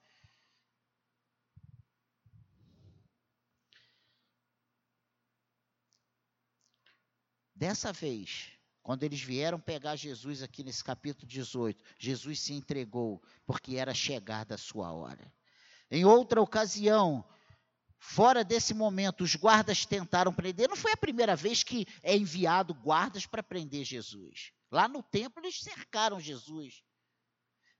Dessa 7.55 7.91
vez, 7.91 8.51
quando 8.87 9.03
eles 9.03 9.19
vieram 9.19 9.59
pegar 9.59 9.97
Jesus 9.97 10.41
aqui 10.41 10.63
nesse 10.63 10.81
capítulo 10.81 11.27
18, 11.27 11.83
Jesus 11.99 12.39
se 12.39 12.53
entregou 12.53 13.21
porque 13.45 13.75
era 13.75 13.93
chegar 13.93 14.45
da 14.45 14.57
sua 14.57 14.93
hora. 14.93 15.29
Em 15.91 16.05
outra 16.05 16.41
ocasião, 16.41 17.27
Fora 17.99 18.45
desse 18.45 18.73
momento, 18.73 19.25
os 19.25 19.35
guardas 19.35 19.85
tentaram 19.85 20.31
prender. 20.31 20.69
Não 20.69 20.75
foi 20.77 20.93
a 20.93 20.97
primeira 20.97 21.35
vez 21.35 21.63
que 21.63 21.85
é 22.01 22.15
enviado 22.15 22.73
guardas 22.73 23.25
para 23.25 23.43
prender 23.43 23.83
Jesus. 23.83 24.53
Lá 24.71 24.87
no 24.87 25.03
templo, 25.03 25.43
eles 25.43 25.59
cercaram 25.59 26.19
Jesus. 26.19 26.81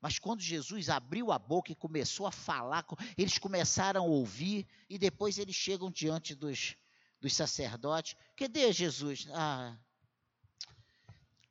Mas 0.01 0.19
quando 0.19 0.41
Jesus 0.41 0.89
abriu 0.89 1.31
a 1.31 1.39
boca 1.39 1.71
e 1.71 1.75
começou 1.75 2.25
a 2.25 2.31
falar, 2.31 2.83
eles 3.17 3.37
começaram 3.37 4.01
a 4.01 4.07
ouvir, 4.07 4.67
e 4.89 4.97
depois 4.97 5.37
eles 5.37 5.55
chegam 5.55 5.89
diante 5.89 6.33
dos, 6.33 6.75
dos 7.21 7.33
sacerdotes. 7.33 8.15
Cadê 8.35 8.73
Jesus? 8.73 9.27
Ah, 9.31 9.77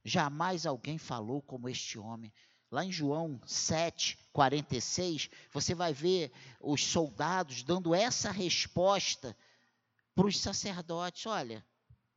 jamais 0.07 0.64
alguém 0.64 0.99
falou 0.99 1.42
como 1.42 1.69
este 1.69 1.99
homem. 1.99 2.33
Lá 2.71 2.85
em 2.85 2.92
João 2.92 3.40
7, 3.45 4.16
46, 4.33 5.29
você 5.53 5.75
vai 5.75 5.92
ver 5.92 6.33
os 6.61 6.85
soldados 6.85 7.62
dando 7.64 7.95
essa 7.95 8.31
resposta 8.31 9.37
para 10.14 10.27
os 10.27 10.38
sacerdotes: 10.38 11.27
olha, 11.27 11.64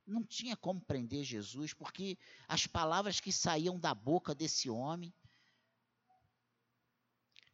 não 0.05 0.23
tinha 0.23 0.55
como 0.55 0.79
prender 0.79 1.23
Jesus, 1.23 1.73
porque 1.73 2.17
as 2.47 2.67
palavras 2.67 3.19
que 3.19 3.31
saíam 3.31 3.79
da 3.79 3.93
boca 3.93 4.35
desse 4.35 4.69
homem, 4.69 5.13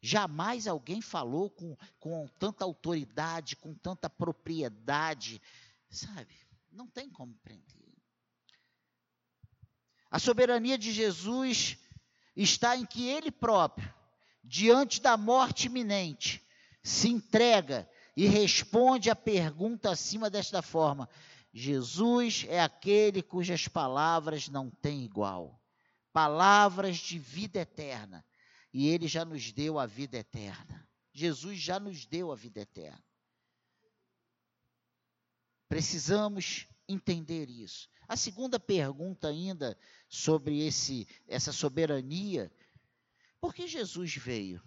jamais 0.02 0.66
alguém 0.66 1.00
falou 1.00 1.50
com, 1.50 1.76
com 1.98 2.28
tanta 2.38 2.64
autoridade, 2.64 3.56
com 3.56 3.74
tanta 3.74 4.08
propriedade, 4.08 5.40
sabe? 5.90 6.34
Não 6.70 6.86
tem 6.86 7.10
como 7.10 7.34
prender. 7.36 7.85
A 10.16 10.18
soberania 10.18 10.78
de 10.78 10.92
Jesus 10.92 11.76
está 12.34 12.74
em 12.74 12.86
que 12.86 13.06
ele 13.06 13.30
próprio, 13.30 13.94
diante 14.42 14.98
da 14.98 15.14
morte 15.14 15.66
iminente, 15.66 16.42
se 16.82 17.10
entrega 17.10 17.86
e 18.16 18.26
responde 18.26 19.10
à 19.10 19.14
pergunta 19.14 19.90
acima 19.90 20.30
desta 20.30 20.62
forma: 20.62 21.06
Jesus 21.52 22.46
é 22.48 22.62
aquele 22.62 23.22
cujas 23.22 23.68
palavras 23.68 24.48
não 24.48 24.70
têm 24.70 25.04
igual, 25.04 25.62
palavras 26.14 26.96
de 26.96 27.18
vida 27.18 27.60
eterna, 27.60 28.24
e 28.72 28.88
ele 28.88 29.06
já 29.06 29.22
nos 29.22 29.52
deu 29.52 29.78
a 29.78 29.84
vida 29.84 30.16
eterna. 30.16 30.88
Jesus 31.12 31.58
já 31.58 31.78
nos 31.78 32.06
deu 32.06 32.32
a 32.32 32.34
vida 32.34 32.60
eterna. 32.60 33.04
Precisamos 35.68 36.66
entender 36.88 37.50
isso. 37.50 37.86
A 38.08 38.16
segunda 38.16 38.58
pergunta 38.60 39.28
ainda 39.28 39.76
sobre 40.08 40.64
esse 40.64 41.06
essa 41.26 41.52
soberania, 41.52 42.52
por 43.40 43.54
que 43.54 43.66
Jesus 43.66 44.14
veio? 44.16 44.62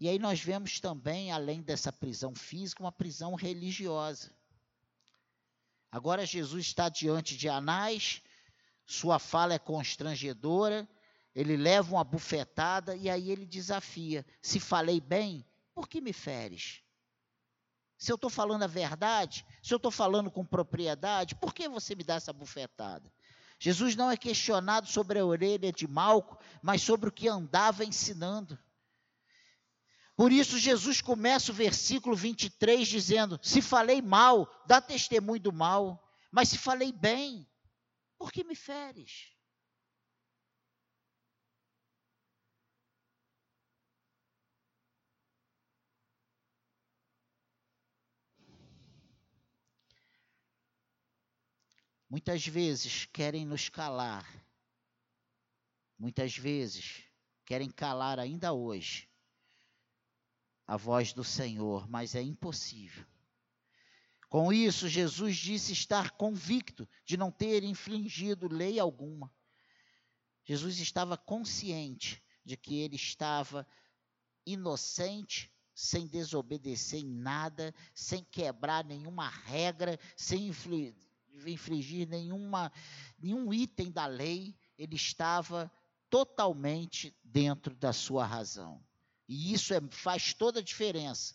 E 0.00 0.08
aí 0.08 0.18
nós 0.18 0.40
vemos 0.40 0.80
também, 0.80 1.30
além 1.30 1.60
dessa 1.60 1.92
prisão 1.92 2.34
física, 2.34 2.82
uma 2.82 2.90
prisão 2.90 3.34
religiosa. 3.34 4.34
Agora 5.92 6.24
Jesus 6.24 6.66
está 6.66 6.88
diante 6.88 7.36
de 7.36 7.48
Anás, 7.48 8.22
sua 8.86 9.18
fala 9.18 9.54
é 9.54 9.58
constrangedora, 9.58 10.88
ele 11.34 11.56
leva 11.56 11.94
uma 11.94 12.04
bufetada 12.04 12.96
e 12.96 13.10
aí 13.10 13.30
ele 13.30 13.44
desafia: 13.44 14.24
se 14.40 14.58
falei 14.58 15.00
bem, 15.00 15.44
por 15.74 15.88
que 15.88 16.00
me 16.00 16.12
feres? 16.12 16.82
Se 18.00 18.10
eu 18.10 18.14
estou 18.14 18.30
falando 18.30 18.62
a 18.62 18.66
verdade, 18.66 19.44
se 19.62 19.74
eu 19.74 19.76
estou 19.76 19.90
falando 19.90 20.30
com 20.30 20.42
propriedade, 20.42 21.34
por 21.34 21.52
que 21.52 21.68
você 21.68 21.94
me 21.94 22.02
dá 22.02 22.14
essa 22.14 22.32
bufetada? 22.32 23.12
Jesus 23.58 23.94
não 23.94 24.10
é 24.10 24.16
questionado 24.16 24.88
sobre 24.88 25.18
a 25.18 25.24
orelha 25.24 25.70
de 25.70 25.86
Malco, 25.86 26.38
mas 26.62 26.80
sobre 26.80 27.10
o 27.10 27.12
que 27.12 27.28
andava 27.28 27.84
ensinando. 27.84 28.58
Por 30.16 30.32
isso, 30.32 30.58
Jesus 30.58 31.02
começa 31.02 31.52
o 31.52 31.54
versículo 31.54 32.16
23 32.16 32.88
dizendo: 32.88 33.38
Se 33.42 33.60
falei 33.60 34.00
mal, 34.00 34.50
dá 34.66 34.80
testemunho 34.80 35.42
do 35.42 35.52
mal, 35.52 36.02
mas 36.32 36.48
se 36.48 36.56
falei 36.56 36.92
bem, 36.92 37.46
por 38.16 38.32
que 38.32 38.42
me 38.42 38.54
feres? 38.54 39.34
Muitas 52.10 52.44
vezes 52.44 53.06
querem 53.06 53.46
nos 53.46 53.68
calar, 53.68 54.28
muitas 55.96 56.36
vezes 56.36 57.04
querem 57.44 57.70
calar 57.70 58.18
ainda 58.18 58.52
hoje 58.52 59.08
a 60.66 60.76
voz 60.76 61.12
do 61.12 61.22
Senhor, 61.22 61.88
mas 61.88 62.16
é 62.16 62.20
impossível. 62.20 63.06
Com 64.28 64.52
isso, 64.52 64.88
Jesus 64.88 65.36
disse 65.36 65.72
estar 65.72 66.10
convicto 66.10 66.88
de 67.04 67.16
não 67.16 67.30
ter 67.30 67.62
infringido 67.62 68.52
lei 68.52 68.80
alguma. 68.80 69.32
Jesus 70.44 70.80
estava 70.80 71.16
consciente 71.16 72.20
de 72.44 72.56
que 72.56 72.80
ele 72.80 72.96
estava 72.96 73.64
inocente, 74.44 75.52
sem 75.72 76.08
desobedecer 76.08 76.98
em 76.98 77.08
nada, 77.08 77.72
sem 77.94 78.24
quebrar 78.24 78.84
nenhuma 78.84 79.28
regra, 79.28 79.96
sem 80.16 80.48
infringir 81.48 82.08
nenhuma, 82.08 82.72
nenhum 83.18 83.52
item 83.52 83.90
da 83.90 84.06
lei, 84.06 84.56
ele 84.76 84.96
estava 84.96 85.70
totalmente 86.08 87.16
dentro 87.22 87.74
da 87.74 87.92
sua 87.92 88.26
razão. 88.26 88.82
E 89.28 89.52
isso 89.52 89.72
é, 89.72 89.80
faz 89.90 90.34
toda 90.34 90.58
a 90.58 90.62
diferença, 90.62 91.34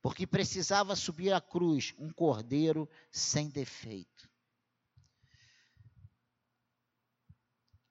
porque 0.00 0.26
precisava 0.26 0.94
subir 0.94 1.32
a 1.32 1.40
cruz 1.40 1.92
um 1.98 2.12
cordeiro 2.12 2.88
sem 3.10 3.48
defeito. 3.48 4.30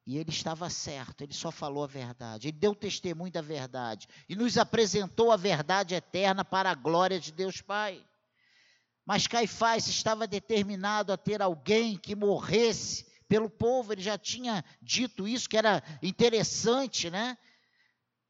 E 0.05 0.17
ele 0.17 0.31
estava 0.31 0.69
certo, 0.69 1.21
ele 1.21 1.33
só 1.33 1.51
falou 1.51 1.83
a 1.83 1.87
verdade, 1.87 2.47
ele 2.47 2.57
deu 2.57 2.73
testemunho 2.73 3.31
da 3.31 3.41
verdade 3.41 4.07
e 4.27 4.35
nos 4.35 4.57
apresentou 4.57 5.31
a 5.31 5.37
verdade 5.37 5.93
eterna 5.93 6.43
para 6.43 6.71
a 6.71 6.75
glória 6.75 7.19
de 7.19 7.31
Deus 7.31 7.61
Pai. 7.61 8.03
Mas 9.05 9.27
Caifás 9.27 9.87
estava 9.87 10.27
determinado 10.27 11.11
a 11.11 11.17
ter 11.17 11.41
alguém 11.41 11.97
que 11.97 12.15
morresse 12.15 13.05
pelo 13.27 13.49
povo, 13.49 13.93
ele 13.93 14.01
já 14.01 14.17
tinha 14.17 14.63
dito 14.81 15.27
isso, 15.27 15.47
que 15.47 15.57
era 15.57 15.81
interessante, 16.03 17.09
né? 17.09 17.37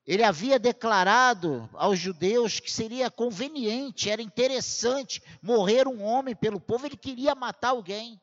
Ele 0.05 0.23
havia 0.23 0.59
declarado 0.59 1.69
aos 1.73 1.99
judeus 1.99 2.59
que 2.59 2.71
seria 2.71 3.09
conveniente, 3.09 4.09
era 4.09 4.21
interessante 4.21 5.21
morrer 5.41 5.87
um 5.87 6.03
homem 6.03 6.35
pelo 6.35 6.59
povo, 6.59 6.85
ele 6.85 6.97
queria 6.97 7.35
matar 7.35 7.69
alguém. 7.69 8.19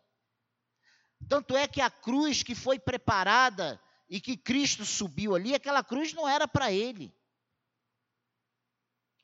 Tanto 1.28 1.56
é 1.56 1.66
que 1.66 1.80
a 1.80 1.90
cruz 1.90 2.42
que 2.42 2.54
foi 2.54 2.78
preparada 2.78 3.80
e 4.08 4.20
que 4.20 4.36
Cristo 4.36 4.84
subiu 4.84 5.34
ali, 5.34 5.54
aquela 5.54 5.82
cruz 5.82 6.12
não 6.12 6.28
era 6.28 6.46
para 6.46 6.72
ele. 6.72 7.12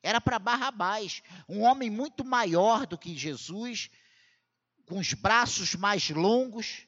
Era 0.05 0.21
para 0.21 0.37
Barrabás, 0.37 1.23
um 1.49 1.63
homem 1.63 1.89
muito 1.89 2.23
maior 2.23 2.85
do 2.85 2.95
que 2.95 3.17
Jesus, 3.17 3.89
com 4.85 4.99
os 4.99 5.13
braços 5.13 5.73
mais 5.73 6.11
longos, 6.11 6.85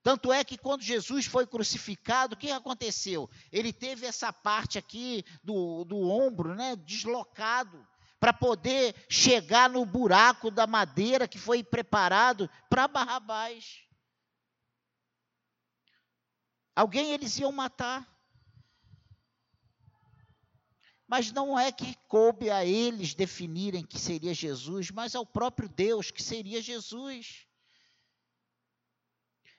tanto 0.00 0.32
é 0.32 0.44
que 0.44 0.56
quando 0.56 0.82
Jesus 0.82 1.26
foi 1.26 1.44
crucificado, 1.44 2.36
o 2.36 2.38
que 2.38 2.52
aconteceu? 2.52 3.28
Ele 3.50 3.72
teve 3.72 4.06
essa 4.06 4.32
parte 4.32 4.78
aqui 4.78 5.24
do, 5.42 5.84
do 5.84 6.08
ombro, 6.08 6.54
né, 6.54 6.76
deslocado, 6.76 7.84
para 8.20 8.32
poder 8.32 8.94
chegar 9.10 9.68
no 9.68 9.84
buraco 9.84 10.48
da 10.48 10.68
madeira 10.68 11.26
que 11.26 11.40
foi 11.40 11.64
preparado 11.64 12.48
para 12.70 12.86
Barrabás. 12.86 13.80
Alguém 16.76 17.10
eles 17.10 17.36
iam 17.40 17.50
matar. 17.50 18.15
Mas 21.08 21.30
não 21.30 21.58
é 21.58 21.70
que 21.70 21.96
coube 22.08 22.50
a 22.50 22.64
eles 22.64 23.14
definirem 23.14 23.84
que 23.84 23.98
seria 23.98 24.34
Jesus, 24.34 24.90
mas 24.90 25.14
ao 25.14 25.24
próprio 25.24 25.68
Deus 25.68 26.10
que 26.10 26.22
seria 26.22 26.60
Jesus. 26.60 27.46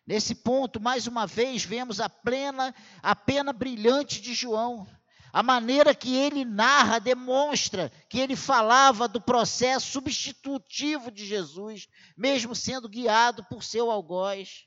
Nesse 0.06 0.36
ponto, 0.36 0.80
mais 0.80 1.08
uma 1.08 1.26
vez, 1.26 1.64
vemos 1.64 2.00
a 2.00 2.10
plena, 2.10 2.74
a 3.02 3.16
pena 3.16 3.52
brilhante 3.52 4.22
de 4.22 4.34
João. 4.34 4.88
A 5.34 5.44
maneira 5.44 5.94
que 5.94 6.16
ele 6.16 6.46
narra 6.46 7.00
demonstra 7.00 7.92
que 8.10 8.18
ele 8.20 8.36
falava 8.36 9.08
do 9.08 9.22
processo 9.22 9.92
substitutivo 9.92 11.12
de 11.12 11.26
Jesus, 11.26 11.88
mesmo 12.16 12.56
sendo 12.56 12.88
guiado 12.88 13.44
por 13.46 13.64
seu 13.64 13.92
algoz. 13.92 14.66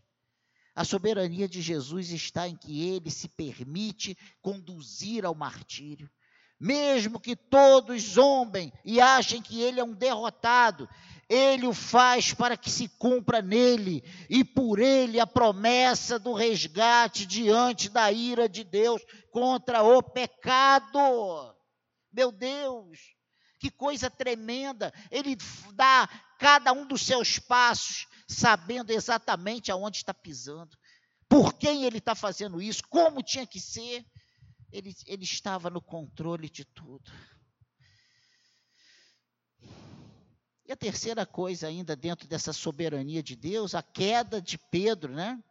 A 0.74 0.84
soberania 0.84 1.48
de 1.48 1.60
Jesus 1.60 2.10
está 2.10 2.46
em 2.46 2.56
que 2.56 2.88
ele 2.88 3.10
se 3.10 3.28
permite 3.28 4.16
conduzir 4.40 5.24
ao 5.24 5.34
martírio. 5.34 6.08
Mesmo 6.60 7.18
que 7.18 7.34
todos 7.34 8.02
zombem 8.02 8.70
e 8.84 9.00
achem 9.00 9.40
que 9.40 9.62
ele 9.62 9.80
é 9.80 9.84
um 9.84 9.94
derrotado, 9.94 10.86
ele 11.26 11.66
o 11.66 11.72
faz 11.72 12.34
para 12.34 12.56
que 12.56 12.68
se 12.68 12.88
cumpra 12.88 13.40
nele 13.40 14.02
e 14.28 14.44
por 14.44 14.78
ele 14.78 15.20
a 15.20 15.26
promessa 15.26 16.18
do 16.18 16.34
resgate 16.34 17.24
diante 17.24 17.88
da 17.88 18.12
ira 18.12 18.48
de 18.48 18.64
Deus 18.64 19.00
contra 19.30 19.82
o 19.82 20.02
pecado. 20.02 20.98
Meu 22.12 22.32
Deus, 22.32 22.98
que 23.60 23.70
coisa 23.70 24.10
tremenda! 24.10 24.92
Ele 25.10 25.36
dá 25.74 26.08
cada 26.38 26.72
um 26.72 26.84
dos 26.84 27.06
seus 27.06 27.38
passos 27.38 28.08
sabendo 28.26 28.90
exatamente 28.90 29.70
aonde 29.70 29.98
está 29.98 30.12
pisando, 30.12 30.76
por 31.28 31.54
quem 31.54 31.84
ele 31.84 31.98
está 31.98 32.14
fazendo 32.14 32.60
isso, 32.60 32.82
como 32.88 33.22
tinha 33.22 33.46
que 33.46 33.60
ser. 33.60 34.04
Ele, 34.72 34.94
ele 35.06 35.24
estava 35.24 35.68
no 35.68 35.80
controle 35.80 36.48
de 36.48 36.64
tudo. 36.64 37.10
E 40.70 40.72
a 40.72 40.76
terceira 40.76 41.26
coisa 41.26 41.66
ainda 41.66 41.96
dentro 41.96 42.28
dessa 42.28 42.52
soberania 42.52 43.22
de 43.22 43.34
Deus, 43.34 43.74
a 43.74 43.82
queda 43.82 44.40
de 44.40 44.56
Pedro, 44.56 45.12
né? 45.12 45.42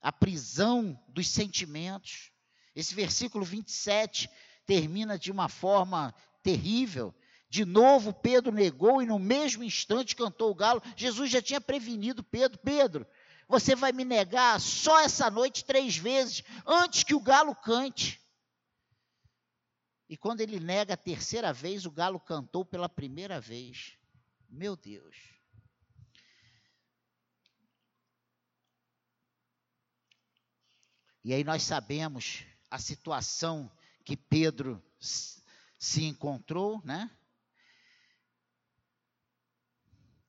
A 0.00 0.12
prisão 0.12 0.96
dos 1.08 1.26
sentimentos. 1.28 2.30
Esse 2.72 2.94
versículo 2.94 3.44
27 3.44 4.30
termina 4.64 5.18
de 5.18 5.32
uma 5.32 5.48
forma 5.48 6.14
terrível. 6.44 7.12
De 7.48 7.64
novo, 7.64 8.12
Pedro 8.12 8.52
negou 8.52 9.02
e 9.02 9.06
no 9.06 9.18
mesmo 9.18 9.64
instante 9.64 10.14
cantou 10.14 10.52
o 10.52 10.54
galo. 10.54 10.80
Jesus 10.96 11.28
já 11.28 11.42
tinha 11.42 11.60
prevenido 11.60 12.22
Pedro: 12.22 12.58
Pedro, 12.58 13.06
você 13.48 13.74
vai 13.74 13.90
me 13.90 14.04
negar 14.04 14.60
só 14.60 15.00
essa 15.00 15.28
noite 15.28 15.64
três 15.64 15.96
vezes, 15.96 16.44
antes 16.64 17.02
que 17.02 17.14
o 17.14 17.20
galo 17.20 17.54
cante. 17.54 18.20
E 20.08 20.16
quando 20.16 20.40
ele 20.40 20.60
nega 20.60 20.94
a 20.94 20.96
terceira 20.96 21.52
vez, 21.52 21.84
o 21.84 21.90
galo 21.90 22.20
cantou 22.20 22.64
pela 22.64 22.88
primeira 22.88 23.40
vez. 23.40 23.98
Meu 24.48 24.76
Deus. 24.76 25.16
E 31.24 31.34
aí 31.34 31.42
nós 31.42 31.64
sabemos 31.64 32.44
a 32.70 32.78
situação 32.78 33.68
que 34.04 34.16
Pedro 34.16 34.80
se 35.00 36.04
encontrou, 36.04 36.80
né? 36.84 37.10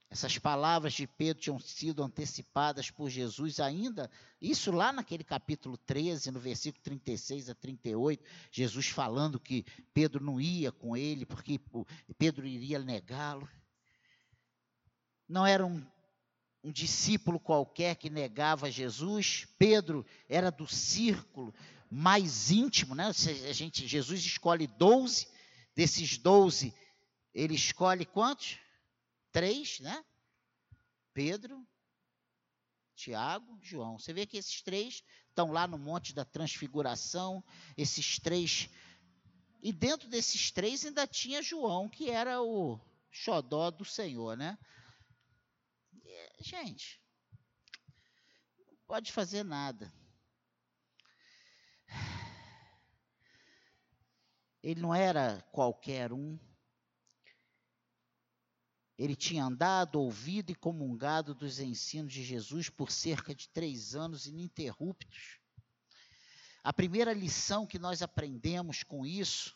Essas 0.09 0.37
palavras 0.37 0.93
de 0.93 1.05
Pedro 1.05 1.41
tinham 1.41 1.59
sido 1.59 2.01
antecipadas 2.01 2.89
por 2.89 3.09
Jesus 3.09 3.59
ainda, 3.59 4.09
isso 4.41 4.71
lá 4.71 4.93
naquele 4.93 5.23
capítulo 5.23 5.77
13, 5.77 6.31
no 6.31 6.39
versículo 6.39 6.81
36 6.81 7.49
a 7.49 7.55
38, 7.55 8.23
Jesus 8.49 8.87
falando 8.87 9.39
que 9.39 9.65
Pedro 9.93 10.23
não 10.23 10.39
ia 10.39 10.71
com 10.71 10.95
ele, 10.95 11.25
porque 11.25 11.59
Pedro 12.17 12.47
iria 12.47 12.79
negá-lo 12.79 13.47
não 15.27 15.45
era 15.45 15.65
um, 15.65 15.85
um 16.63 16.71
discípulo 16.71 17.39
qualquer 17.39 17.95
que 17.95 18.09
negava 18.09 18.71
Jesus. 18.71 19.47
Pedro 19.57 20.05
era 20.29 20.49
do 20.49 20.67
círculo 20.67 21.53
mais 21.89 22.49
íntimo, 22.49 22.95
né? 22.95 23.07
A 23.07 23.53
gente, 23.53 23.87
Jesus 23.87 24.21
escolhe 24.21 24.67
doze, 24.67 25.27
desses 25.75 26.17
doze, 26.17 26.73
ele 27.33 27.55
escolhe 27.55 28.05
quantos? 28.05 28.57
Três, 29.37 29.79
né? 29.81 30.03
Pedro, 31.13 31.63
Tiago, 32.95 33.59
João. 33.61 33.99
Você 33.99 34.11
vê 34.11 34.25
que 34.25 34.35
esses 34.35 34.63
três 34.63 35.03
estão 35.29 35.51
lá 35.51 35.67
no 35.67 35.77
Monte 35.77 36.11
da 36.11 36.25
Transfiguração, 36.25 37.43
esses 37.77 38.17
três. 38.17 38.67
E 39.61 39.71
dentro 39.71 40.09
desses 40.09 40.49
três 40.49 40.83
ainda 40.83 41.05
tinha 41.05 41.43
João, 41.43 41.87
que 41.87 42.09
era 42.09 42.41
o 42.41 42.79
xodó 43.11 43.69
do 43.69 43.85
Senhor, 43.85 44.35
né? 44.35 44.57
gente, 46.39 46.99
não 48.57 48.77
pode 48.87 49.11
fazer 49.11 49.43
nada. 49.43 49.93
Ele 54.63 54.81
não 54.81 54.95
era 54.95 55.43
qualquer 55.51 56.11
um. 56.11 56.39
Ele 58.97 59.15
tinha 59.15 59.45
andado, 59.45 59.99
ouvido 59.99 60.51
e 60.51 60.55
comungado 60.55 61.35
dos 61.35 61.59
ensinos 61.59 62.11
de 62.11 62.23
Jesus 62.23 62.69
por 62.69 62.91
cerca 62.91 63.35
de 63.35 63.47
três 63.49 63.93
anos 63.93 64.25
ininterruptos. 64.25 65.39
A 66.63 66.73
primeira 66.73 67.13
lição 67.13 67.65
que 67.65 67.77
nós 67.77 68.01
aprendemos 68.01 68.83
com 68.83 69.05
isso 69.05 69.55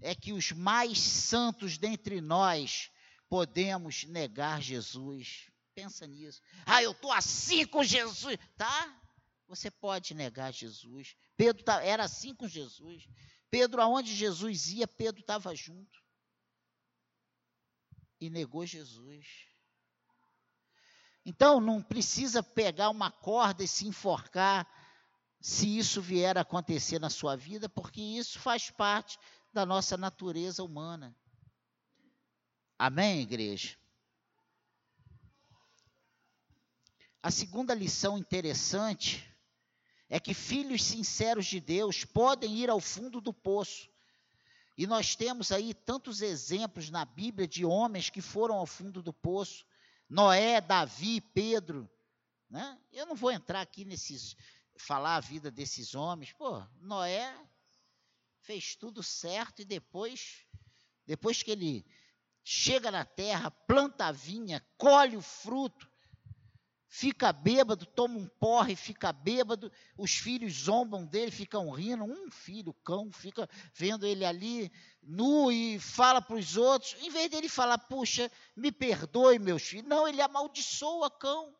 é 0.00 0.14
que 0.14 0.32
os 0.32 0.52
mais 0.52 0.98
santos 0.98 1.78
dentre 1.78 2.20
nós 2.20 2.90
podemos 3.28 4.04
negar 4.04 4.60
Jesus. 4.60 5.50
Pensa 5.74 6.06
nisso. 6.06 6.42
Ah, 6.66 6.82
eu 6.82 6.90
estou 6.90 7.12
assim 7.12 7.64
com 7.64 7.84
Jesus. 7.84 8.36
Tá? 8.56 9.00
Você 9.46 9.70
pode 9.70 10.14
negar 10.14 10.52
Jesus. 10.52 11.16
Pedro 11.36 11.62
tá, 11.62 11.82
era 11.82 12.04
assim 12.04 12.34
com 12.34 12.48
Jesus. 12.48 13.08
Pedro, 13.50 13.80
aonde 13.80 14.14
Jesus 14.14 14.68
ia, 14.68 14.86
Pedro 14.86 15.20
estava 15.20 15.54
junto. 15.54 16.02
E 18.20 18.28
negou 18.28 18.66
Jesus. 18.66 19.26
Então, 21.24 21.60
não 21.60 21.82
precisa 21.82 22.42
pegar 22.42 22.90
uma 22.90 23.10
corda 23.10 23.62
e 23.62 23.68
se 23.68 23.86
enforcar 23.86 24.66
se 25.40 25.78
isso 25.78 26.00
vier 26.00 26.36
a 26.36 26.40
acontecer 26.40 26.98
na 26.98 27.10
sua 27.10 27.36
vida, 27.36 27.68
porque 27.68 28.00
isso 28.00 28.38
faz 28.38 28.70
parte 28.70 29.18
da 29.52 29.64
nossa 29.64 29.96
natureza 29.96 30.64
humana. 30.64 31.16
Amém, 32.78 33.20
igreja? 33.20 33.76
A 37.22 37.30
segunda 37.30 37.74
lição 37.74 38.16
interessante 38.16 39.28
é 40.08 40.18
que 40.18 40.32
filhos 40.32 40.82
sinceros 40.82 41.46
de 41.46 41.60
Deus 41.60 42.04
podem 42.04 42.56
ir 42.56 42.70
ao 42.70 42.80
fundo 42.80 43.20
do 43.20 43.34
poço. 43.34 43.90
E 44.78 44.86
nós 44.86 45.16
temos 45.16 45.50
aí 45.50 45.74
tantos 45.74 46.22
exemplos 46.22 46.88
na 46.88 47.04
Bíblia 47.04 47.48
de 47.48 47.64
homens 47.64 48.10
que 48.10 48.22
foram 48.22 48.54
ao 48.54 48.64
fundo 48.64 49.02
do 49.02 49.12
poço. 49.12 49.66
Noé, 50.08 50.60
Davi, 50.60 51.20
Pedro. 51.20 51.90
Né? 52.48 52.80
Eu 52.92 53.04
não 53.04 53.16
vou 53.16 53.32
entrar 53.32 53.60
aqui 53.60 53.84
nesses, 53.84 54.36
falar 54.76 55.16
a 55.16 55.20
vida 55.20 55.50
desses 55.50 55.96
homens. 55.96 56.32
Pô, 56.32 56.64
Noé 56.80 57.36
fez 58.42 58.76
tudo 58.76 59.02
certo 59.02 59.62
e 59.62 59.64
depois, 59.64 60.46
depois 61.04 61.42
que 61.42 61.50
ele 61.50 61.84
chega 62.44 62.92
na 62.92 63.04
terra, 63.04 63.50
planta 63.50 64.06
a 64.06 64.12
vinha, 64.12 64.64
colhe 64.76 65.16
o 65.16 65.20
fruto, 65.20 65.87
fica 66.88 67.32
bêbado, 67.32 67.84
toma 67.84 68.18
um 68.18 68.26
porre, 68.26 68.74
fica 68.74 69.12
bêbado, 69.12 69.70
os 69.96 70.16
filhos 70.16 70.52
zombam 70.54 71.04
dele, 71.04 71.30
ficam 71.30 71.70
rindo, 71.70 72.04
um 72.04 72.30
filho, 72.30 72.72
cão, 72.72 73.12
fica 73.12 73.48
vendo 73.74 74.06
ele 74.06 74.24
ali 74.24 74.72
nu 75.02 75.52
e 75.52 75.78
fala 75.78 76.22
para 76.22 76.36
os 76.36 76.56
outros, 76.56 76.96
em 77.00 77.10
vez 77.10 77.30
dele 77.30 77.48
falar, 77.48 77.78
puxa, 77.78 78.30
me 78.56 78.72
perdoe 78.72 79.38
meus 79.38 79.62
filhos, 79.62 79.88
não, 79.88 80.08
ele 80.08 80.22
amaldiçoa 80.22 81.10
cão. 81.10 81.54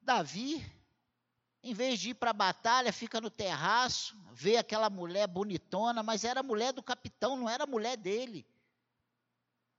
Davi 0.00 0.64
em 1.66 1.74
vez 1.74 1.98
de 1.98 2.10
ir 2.10 2.14
para 2.14 2.30
a 2.30 2.32
batalha, 2.32 2.92
fica 2.92 3.20
no 3.20 3.28
terraço, 3.28 4.16
vê 4.32 4.56
aquela 4.56 4.88
mulher 4.88 5.26
bonitona, 5.26 6.00
mas 6.00 6.22
era 6.22 6.40
mulher 6.40 6.72
do 6.72 6.80
capitão, 6.80 7.36
não 7.36 7.50
era 7.50 7.66
mulher 7.66 7.96
dele. 7.96 8.46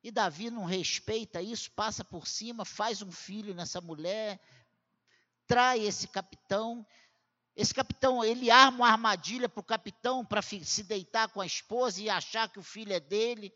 E 0.08 0.12
Davi 0.12 0.50
não 0.50 0.64
respeita 0.64 1.42
isso, 1.42 1.70
passa 1.72 2.02
por 2.02 2.26
cima, 2.26 2.64
faz 2.64 3.02
um 3.02 3.12
filho 3.12 3.54
nessa 3.54 3.82
mulher, 3.82 4.40
trai 5.46 5.82
esse 5.82 6.08
capitão. 6.08 6.88
Esse 7.54 7.74
capitão, 7.74 8.24
ele 8.24 8.50
arma 8.50 8.78
uma 8.78 8.90
armadilha 8.90 9.50
para 9.50 9.60
o 9.60 9.64
capitão 9.66 10.24
para 10.24 10.42
se 10.42 10.82
deitar 10.84 11.28
com 11.28 11.42
a 11.42 11.46
esposa 11.46 12.02
e 12.02 12.10
achar 12.10 12.48
que 12.48 12.58
o 12.58 12.64
filho 12.64 12.94
é 12.94 13.02
dele 13.02 13.54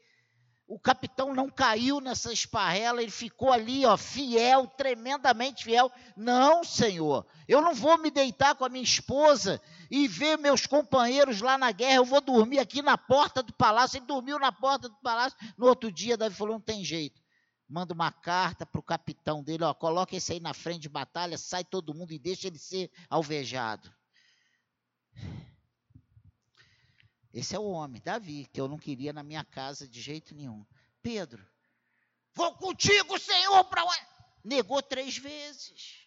o 0.71 0.79
capitão 0.79 1.35
não 1.35 1.49
caiu 1.49 1.99
nessa 1.99 2.31
esparrela, 2.31 3.01
ele 3.01 3.11
ficou 3.11 3.51
ali, 3.51 3.85
ó, 3.85 3.97
fiel, 3.97 4.65
tremendamente 4.67 5.65
fiel. 5.65 5.91
Não, 6.15 6.63
Senhor, 6.63 7.25
eu 7.45 7.61
não 7.61 7.73
vou 7.75 7.97
me 7.97 8.09
deitar 8.09 8.55
com 8.55 8.63
a 8.63 8.69
minha 8.69 8.83
esposa 8.83 9.61
e 9.91 10.07
ver 10.07 10.37
meus 10.37 10.65
companheiros 10.65 11.41
lá 11.41 11.57
na 11.57 11.69
guerra, 11.69 11.95
eu 11.95 12.05
vou 12.05 12.21
dormir 12.21 12.59
aqui 12.59 12.81
na 12.81 12.97
porta 12.97 13.43
do 13.43 13.51
palácio. 13.51 13.97
Ele 13.97 14.05
dormiu 14.05 14.39
na 14.39 14.49
porta 14.49 14.87
do 14.87 14.95
palácio. 15.01 15.37
No 15.57 15.67
outro 15.67 15.91
dia, 15.91 16.15
Davi 16.15 16.33
falou: 16.33 16.53
não 16.53 16.61
tem 16.61 16.81
jeito. 16.81 17.21
Manda 17.67 17.93
uma 17.93 18.09
carta 18.09 18.65
para 18.65 18.79
o 18.79 18.83
capitão 18.83 19.43
dele, 19.43 19.65
ó, 19.65 19.73
coloca 19.73 20.15
esse 20.15 20.31
aí 20.31 20.39
na 20.39 20.53
frente 20.53 20.83
de 20.83 20.89
batalha, 20.89 21.37
sai 21.37 21.65
todo 21.65 21.93
mundo 21.93 22.13
e 22.13 22.19
deixa 22.19 22.47
ele 22.47 22.57
ser 22.57 22.89
alvejado. 23.09 23.93
Esse 27.33 27.55
é 27.55 27.59
o 27.59 27.69
homem, 27.69 28.01
Davi, 28.01 28.45
que 28.51 28.59
eu 28.59 28.67
não 28.67 28.77
queria 28.77 29.11
na 29.13 29.23
minha 29.23 29.43
casa 29.43 29.87
de 29.87 30.01
jeito 30.01 30.35
nenhum. 30.35 30.65
Pedro, 31.01 31.45
vou 32.33 32.53
contigo, 32.55 33.17
Senhor, 33.19 33.63
para 33.65 33.83
negou 34.43 34.81
três 34.81 35.17
vezes. 35.17 36.00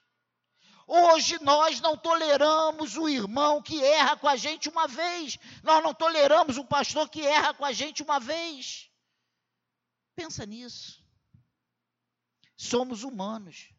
Hoje 0.87 1.39
nós 1.43 1.81
não 1.81 1.97
toleramos 1.97 2.97
o 2.97 3.09
irmão 3.09 3.63
que 3.63 3.83
erra 3.83 4.17
com 4.17 4.29
a 4.29 4.37
gente 4.37 4.69
uma 4.69 4.87
vez. 4.87 5.39
Nós 5.63 5.83
não 5.83 5.95
toleramos 5.95 6.59
o 6.59 6.65
pastor 6.65 7.09
que 7.09 7.23
erra 7.23 7.55
com 7.55 7.65
a 7.65 7.73
gente 7.73 8.03
uma 8.03 8.21
vez. 8.21 8.91
Pensa 10.15 10.45
nisso. 10.45 11.03
Somos 12.57 13.03
humanos, 13.03 13.73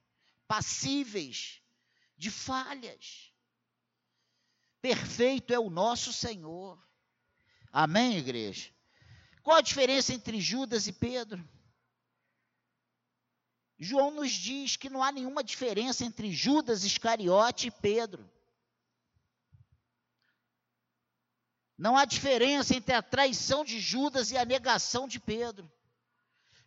passíveis 0.48 1.62
de 2.18 2.32
falhas. 2.32 3.32
Perfeito 4.82 5.54
é 5.54 5.60
o 5.60 5.70
nosso 5.70 6.12
Senhor. 6.12 6.84
Amém, 7.72 8.18
igreja? 8.18 8.74
Qual 9.44 9.58
a 9.58 9.62
diferença 9.62 10.14
entre 10.14 10.42
Judas 10.42 10.88
e 10.88 10.94
Pedro? 10.94 11.48
João 13.78 14.12
nos 14.12 14.32
diz 14.32 14.78
que 14.78 14.90
não 14.90 15.04
há 15.04 15.12
nenhuma 15.12 15.44
diferença 15.44 16.06
entre 16.06 16.32
Judas 16.32 16.84
Iscariote 16.84 17.68
e 17.68 17.72
Pedro. 17.72 18.30
Não 21.78 21.98
há 21.98 22.06
diferença 22.06 22.76
entre 22.76 22.94
a 22.94 23.02
traição 23.02 23.66
de 23.66 23.80
Judas 23.80 24.32
e 24.32 24.38
a 24.38 24.46
negação 24.46 25.08
de 25.08 25.20
Pedro. 25.20 25.70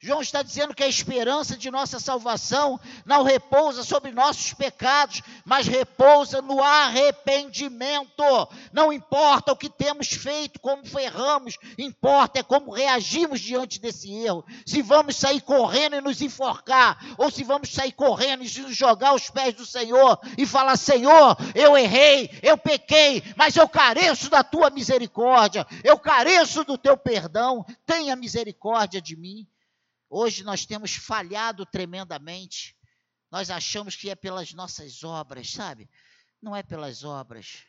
João 0.00 0.22
está 0.22 0.42
dizendo 0.42 0.76
que 0.76 0.84
a 0.84 0.88
esperança 0.88 1.56
de 1.56 1.72
nossa 1.72 1.98
salvação 1.98 2.78
não 3.04 3.24
repousa 3.24 3.82
sobre 3.82 4.12
nossos 4.12 4.54
pecados, 4.54 5.22
mas 5.44 5.66
repousa 5.66 6.40
no 6.40 6.62
arrependimento. 6.62 8.22
Não 8.72 8.92
importa 8.92 9.50
o 9.50 9.56
que 9.56 9.68
temos 9.68 10.06
feito, 10.06 10.60
como 10.60 10.86
ferramos, 10.86 11.58
importa 11.76 12.38
é 12.38 12.42
como 12.44 12.70
reagimos 12.70 13.40
diante 13.40 13.80
desse 13.80 14.08
erro. 14.12 14.44
Se 14.64 14.82
vamos 14.82 15.16
sair 15.16 15.40
correndo 15.40 15.96
e 15.96 16.00
nos 16.00 16.22
enforcar, 16.22 16.96
ou 17.18 17.28
se 17.28 17.42
vamos 17.42 17.72
sair 17.72 17.90
correndo 17.90 18.44
e 18.44 18.60
nos 18.60 18.76
jogar 18.76 19.08
aos 19.08 19.28
pés 19.30 19.52
do 19.54 19.66
Senhor 19.66 20.20
e 20.36 20.46
falar: 20.46 20.76
Senhor, 20.76 21.36
eu 21.56 21.76
errei, 21.76 22.30
eu 22.40 22.56
pequei, 22.56 23.20
mas 23.34 23.56
eu 23.56 23.68
careço 23.68 24.30
da 24.30 24.44
tua 24.44 24.70
misericórdia, 24.70 25.66
eu 25.82 25.98
careço 25.98 26.62
do 26.62 26.78
teu 26.78 26.96
perdão, 26.96 27.66
tenha 27.84 28.14
misericórdia 28.14 29.02
de 29.02 29.16
mim. 29.16 29.44
Hoje 30.10 30.42
nós 30.42 30.64
temos 30.64 30.94
falhado 30.94 31.66
tremendamente. 31.66 32.76
Nós 33.30 33.50
achamos 33.50 33.94
que 33.94 34.08
é 34.08 34.14
pelas 34.14 34.52
nossas 34.54 35.04
obras, 35.04 35.50
sabe? 35.50 35.88
Não 36.40 36.56
é 36.56 36.62
pelas 36.62 37.04
obras. 37.04 37.64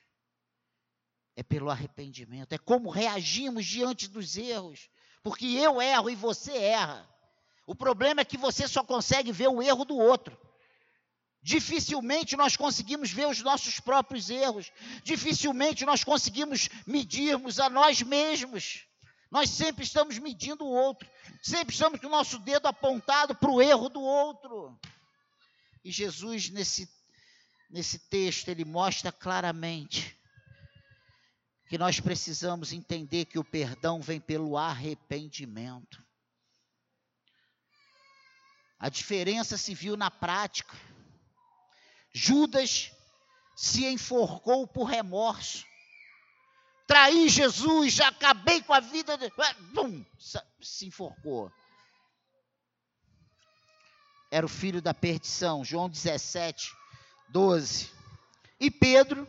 É 1.35 1.43
pelo 1.43 1.69
arrependimento. 1.69 2.53
É 2.53 2.57
como 2.57 2.89
reagimos 2.89 3.65
diante 3.65 4.07
dos 4.07 4.37
erros. 4.37 4.89
Porque 5.21 5.45
eu 5.45 5.81
erro 5.81 6.09
e 6.09 6.15
você 6.15 6.55
erra. 6.57 7.09
O 7.67 7.75
problema 7.75 8.21
é 8.21 8.25
que 8.25 8.37
você 8.37 8.67
só 8.67 8.83
consegue 8.83 9.31
ver 9.31 9.47
o 9.47 9.61
erro 9.61 9.85
do 9.85 9.97
outro. 9.97 10.37
Dificilmente 11.41 12.35
nós 12.35 12.57
conseguimos 12.57 13.11
ver 13.11 13.27
os 13.27 13.41
nossos 13.41 13.79
próprios 13.79 14.29
erros. 14.29 14.71
Dificilmente 15.03 15.85
nós 15.85 16.03
conseguimos 16.03 16.69
medirmos 16.85 17.59
a 17.59 17.69
nós 17.69 18.01
mesmos. 18.01 18.88
Nós 19.31 19.49
sempre 19.51 19.83
estamos 19.83 20.17
medindo 20.17 20.65
o 20.65 20.71
outro, 20.71 21.07
sempre 21.41 21.73
estamos 21.73 21.99
com 21.99 22.07
o 22.07 22.11
nosso 22.11 22.39
dedo 22.39 22.67
apontado 22.67 23.35
para 23.35 23.51
o 23.51 23.61
erro 23.61 23.87
do 23.87 24.01
outro. 24.01 24.79
E 25.83 25.91
Jesus, 25.91 26.49
nesse, 26.49 26.89
nesse 27.69 27.99
texto, 28.09 28.49
ele 28.49 28.65
mostra 28.65 29.11
claramente 29.11 30.17
que 31.67 31.77
nós 31.77 31.99
precisamos 31.99 32.73
entender 32.73 33.25
que 33.25 33.37
o 33.37 33.43
perdão 33.43 34.01
vem 34.01 34.19
pelo 34.19 34.57
arrependimento. 34.57 36.03
A 38.79 38.89
diferença 38.89 39.57
se 39.57 39.75
viu 39.75 39.95
na 39.95 40.09
prática. 40.09 40.75
Judas 42.11 42.91
se 43.55 43.85
enforcou 43.85 44.65
por 44.65 44.85
remorso 44.85 45.68
traí 46.89 47.29
Jesus, 47.29 47.93
já 47.93 48.07
acabei 48.07 48.63
com 48.63 48.73
a 48.73 48.79
vida. 48.79 49.15
De... 49.15 49.31
Bum, 49.71 50.03
se 50.59 50.87
enforcou. 50.87 51.51
Era 54.31 54.43
o 54.43 54.49
filho 54.49 54.81
da 54.81 54.93
perdição, 54.93 55.63
João 55.63 55.87
17, 55.87 56.75
12. 57.29 57.91
E 58.59 58.71
Pedro 58.71 59.27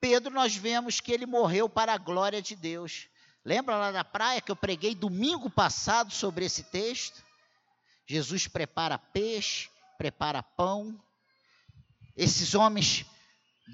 Pedro, 0.00 0.32
nós 0.32 0.54
vemos 0.54 1.00
que 1.00 1.12
ele 1.12 1.26
morreu 1.26 1.68
para 1.68 1.92
a 1.92 1.98
glória 1.98 2.40
de 2.40 2.54
Deus. 2.54 3.08
Lembra 3.44 3.76
lá 3.76 3.90
na 3.90 4.04
praia 4.04 4.40
que 4.40 4.50
eu 4.50 4.56
preguei 4.56 4.94
domingo 4.94 5.50
passado 5.50 6.12
sobre 6.12 6.44
esse 6.44 6.62
texto? 6.64 7.22
Jesus 8.06 8.46
prepara 8.46 8.96
peixe, 8.96 9.68
prepara 9.96 10.42
pão. 10.42 10.98
Esses 12.16 12.54
homens 12.54 13.04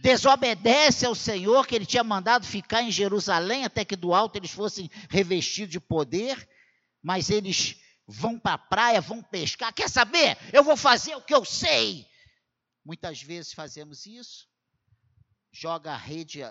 desobedecem 0.03 1.09
ao 1.09 1.15
Senhor, 1.15 1.67
que 1.67 1.75
ele 1.75 1.87
tinha 1.87 2.03
mandado 2.03 2.47
ficar 2.47 2.83
em 2.83 2.91
Jerusalém 2.91 3.65
até 3.65 3.85
que 3.85 3.97
do 3.97 4.13
alto 4.13 4.37
eles 4.37 4.51
fossem 4.51 4.91
revestidos 5.09 5.73
de 5.73 5.81
poder, 5.81 6.49
mas 7.03 7.31
eles 7.31 7.77
vão 8.07 8.39
para 8.39 8.55
a 8.55 8.59
praia, 8.59 9.01
vão 9.01 9.23
pescar. 9.23 9.73
Quer 9.73 9.89
saber? 9.89 10.37
Eu 10.53 10.65
vou 10.65 10.77
fazer 10.77 11.15
o 11.15 11.23
que 11.23 11.35
eu 11.35 11.45
sei. 11.45 12.07
Muitas 12.85 13.23
vezes 13.23 13.53
fazemos 13.53 14.05
isso, 14.05 14.47
joga 15.51 15.93
a 15.93 15.97
rede 15.97 16.43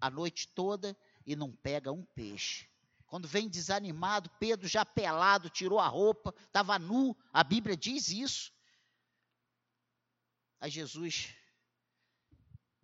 a 0.00 0.10
noite 0.10 0.46
toda 0.48 0.96
e 1.26 1.34
não 1.34 1.50
pega 1.50 1.90
um 1.90 2.04
peixe. 2.14 2.68
Quando 3.06 3.26
vem 3.26 3.48
desanimado, 3.48 4.30
Pedro 4.38 4.68
já 4.68 4.84
pelado, 4.84 5.48
tirou 5.48 5.80
a 5.80 5.88
roupa, 5.88 6.34
estava 6.46 6.78
nu, 6.78 7.16
a 7.32 7.42
Bíblia 7.42 7.76
diz 7.76 8.08
isso. 8.08 8.52
Aí 10.60 10.70
Jesus, 10.70 11.34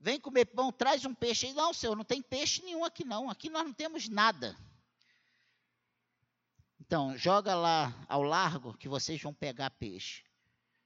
vem 0.01 0.19
comer 0.19 0.47
pão, 0.47 0.73
traz 0.73 1.05
um 1.05 1.15
peixe. 1.15 1.47
Aí, 1.47 1.53
não, 1.53 1.73
Senhor, 1.73 1.95
não 1.95 2.05
tem 2.05 2.23
peixe 2.23 2.63
nenhum 2.63 2.85
aqui 2.85 3.05
não, 3.05 3.29
aqui 3.31 3.51
nós 3.51 3.65
não 3.65 3.73
temos 3.73 4.09
nada. 4.09 4.57
Então, 6.81 7.17
joga 7.17 7.55
lá 7.55 7.95
ao 8.09 8.23
largo 8.23 8.77
que 8.77 8.89
vocês 8.89 9.21
vão 9.23 9.33
pegar 9.33 9.71
peixe. 9.71 10.25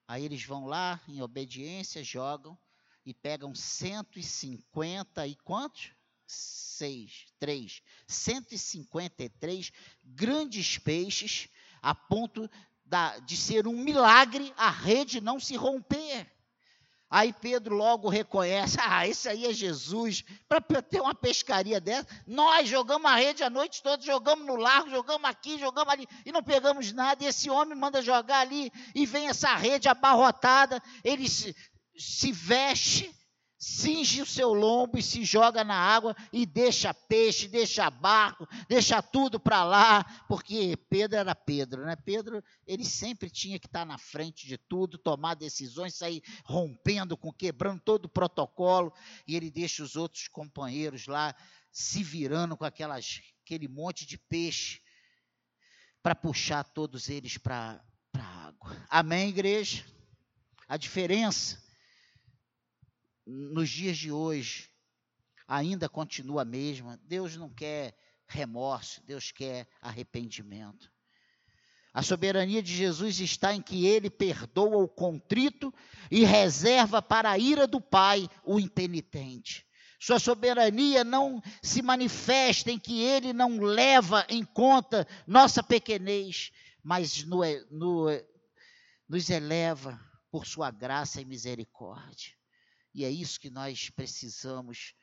Aí 0.07 0.24
eles 0.24 0.44
vão 0.44 0.66
lá, 0.66 1.00
em 1.09 1.22
obediência, 1.22 2.05
jogam 2.05 2.59
e 3.07 3.14
pegam 3.14 3.55
150 3.55 5.27
e 5.27 5.35
quantos? 5.37 5.92
Seis, 6.27 7.27
três, 7.38 7.83
153 8.09 9.72
grandes 10.03 10.79
peixes, 10.79 11.48
a 11.81 11.94
ponto 11.94 12.50
da, 12.85 13.18
de 13.20 13.37
ser 13.37 13.66
um 13.66 13.79
milagre 13.79 14.53
a 14.57 14.70
rede 14.70 15.20
não 15.20 15.38
se 15.38 15.55
romper. 15.55 16.31
Aí 17.14 17.33
Pedro 17.33 17.77
logo 17.77 18.09
reconhece: 18.09 18.77
ah, 18.81 19.07
esse 19.07 19.29
aí 19.29 19.46
é 19.46 19.53
Jesus. 19.53 20.24
Para 20.48 20.83
ter 20.83 21.00
uma 21.00 21.14
pescaria 21.14 21.81
dessa, 21.81 22.09
nós 22.27 22.68
jogamos 22.68 23.09
a 23.09 23.14
rede 23.14 23.44
a 23.44 23.48
noite 23.48 23.81
toda, 23.85 24.03
jogamos 24.03 24.44
no 24.44 24.57
largo, 24.57 24.90
jogamos 24.90 25.31
aqui, 25.31 25.57
jogamos 25.57 25.92
ali, 25.92 26.09
e 26.27 26.33
não 26.33 26.42
pegamos 26.42 26.90
nada. 26.90 27.22
E 27.22 27.29
esse 27.29 27.48
homem 27.48 27.79
manda 27.79 28.03
jogar 28.03 28.40
ali, 28.40 28.68
e 28.96 29.07
vem 29.07 29.29
essa 29.29 29.55
rede 29.55 29.88
abarrotada, 29.88 30.83
ele 31.05 31.29
se, 31.29 31.55
se 31.96 32.33
veste 32.33 33.14
cinge 33.64 34.20
o 34.20 34.27
seu 34.27 34.53
lombo 34.53 34.98
e 34.98 35.03
se 35.03 35.24
joga 35.24 35.64
na 35.64 35.74
água 35.74 36.14
e 36.31 36.44
deixa 36.44 36.92
peixe, 36.92 37.48
deixa 37.48 37.88
barco, 37.88 38.46
deixa 38.68 39.00
tudo 39.00 39.40
para 39.40 39.64
lá, 39.64 40.05
porque 40.29 40.77
Pedro 40.90 41.18
era 41.18 41.35
Pedro, 41.35 41.87
né? 41.87 41.96
Pedro, 41.96 42.44
ele 42.66 42.85
sempre 42.85 43.31
tinha 43.31 43.59
que 43.59 43.66
estar 43.66 43.87
na 43.87 43.96
frente 43.96 44.46
de 44.46 44.59
tudo, 44.59 44.98
tomar 44.98 45.35
decisões, 45.35 45.94
sair 45.94 46.22
rompendo, 46.44 47.16
com 47.16 47.33
quebrando 47.33 47.81
todo 47.81 48.05
o 48.05 48.09
protocolo, 48.09 48.92
e 49.27 49.35
ele 49.35 49.50
deixa 49.50 49.83
os 49.83 49.96
outros 49.96 50.29
companheiros 50.29 51.07
lá 51.07 51.35
se 51.72 52.05
virando 52.05 52.59
com 52.59 52.66
aquelas, 52.66 53.22
aquele 53.42 53.66
monte 53.66 54.05
de 54.05 54.18
peixe 54.18 54.83
para 56.03 56.14
puxar 56.14 56.64
todos 56.64 57.09
eles 57.09 57.38
para 57.38 57.83
a 58.12 58.46
água. 58.46 58.77
Amém, 58.90 59.31
igreja? 59.31 59.83
A 60.68 60.77
diferença 60.77 61.63
nos 63.26 63.70
dias 63.70 63.96
de 63.96 64.12
hoje 64.12 64.70
ainda 65.46 65.88
continua 65.88 66.42
a 66.42 66.44
mesma. 66.44 66.98
Deus 67.04 67.37
não 67.37 67.48
quer 67.48 67.96
remorso, 68.26 69.02
Deus 69.04 69.30
quer 69.30 69.68
arrependimento. 69.80 70.92
A 71.92 72.02
soberania 72.02 72.60
de 72.60 72.74
Jesus 72.74 73.20
está 73.20 73.54
em 73.54 73.62
que 73.62 73.87
ele 73.87 74.10
perdoa 74.10 74.78
o 74.78 74.88
contrito 74.88 75.72
e 76.10 76.24
reserva 76.24 77.00
para 77.00 77.30
a 77.30 77.38
ira 77.38 77.68
do 77.68 77.80
Pai 77.80 78.28
o 78.44 78.58
impenitente. 78.58 79.64
Sua 80.00 80.18
soberania 80.18 81.04
não 81.04 81.40
se 81.62 81.80
manifesta 81.80 82.70
em 82.70 82.78
que 82.78 83.00
ele 83.00 83.32
não 83.32 83.60
leva 83.60 84.26
em 84.28 84.44
conta 84.44 85.06
nossa 85.26 85.62
pequenez, 85.62 86.50
mas 86.82 87.24
no, 87.24 87.40
no, 87.70 88.06
nos 89.08 89.30
eleva 89.30 89.98
por 90.30 90.46
sua 90.46 90.70
graça 90.72 91.20
e 91.20 91.24
misericórdia. 91.24 92.34
E 92.94 93.04
é 93.04 93.11
isso 93.11 93.40
que 93.40 93.50
nós 93.50 93.90
precisamos 93.90 94.94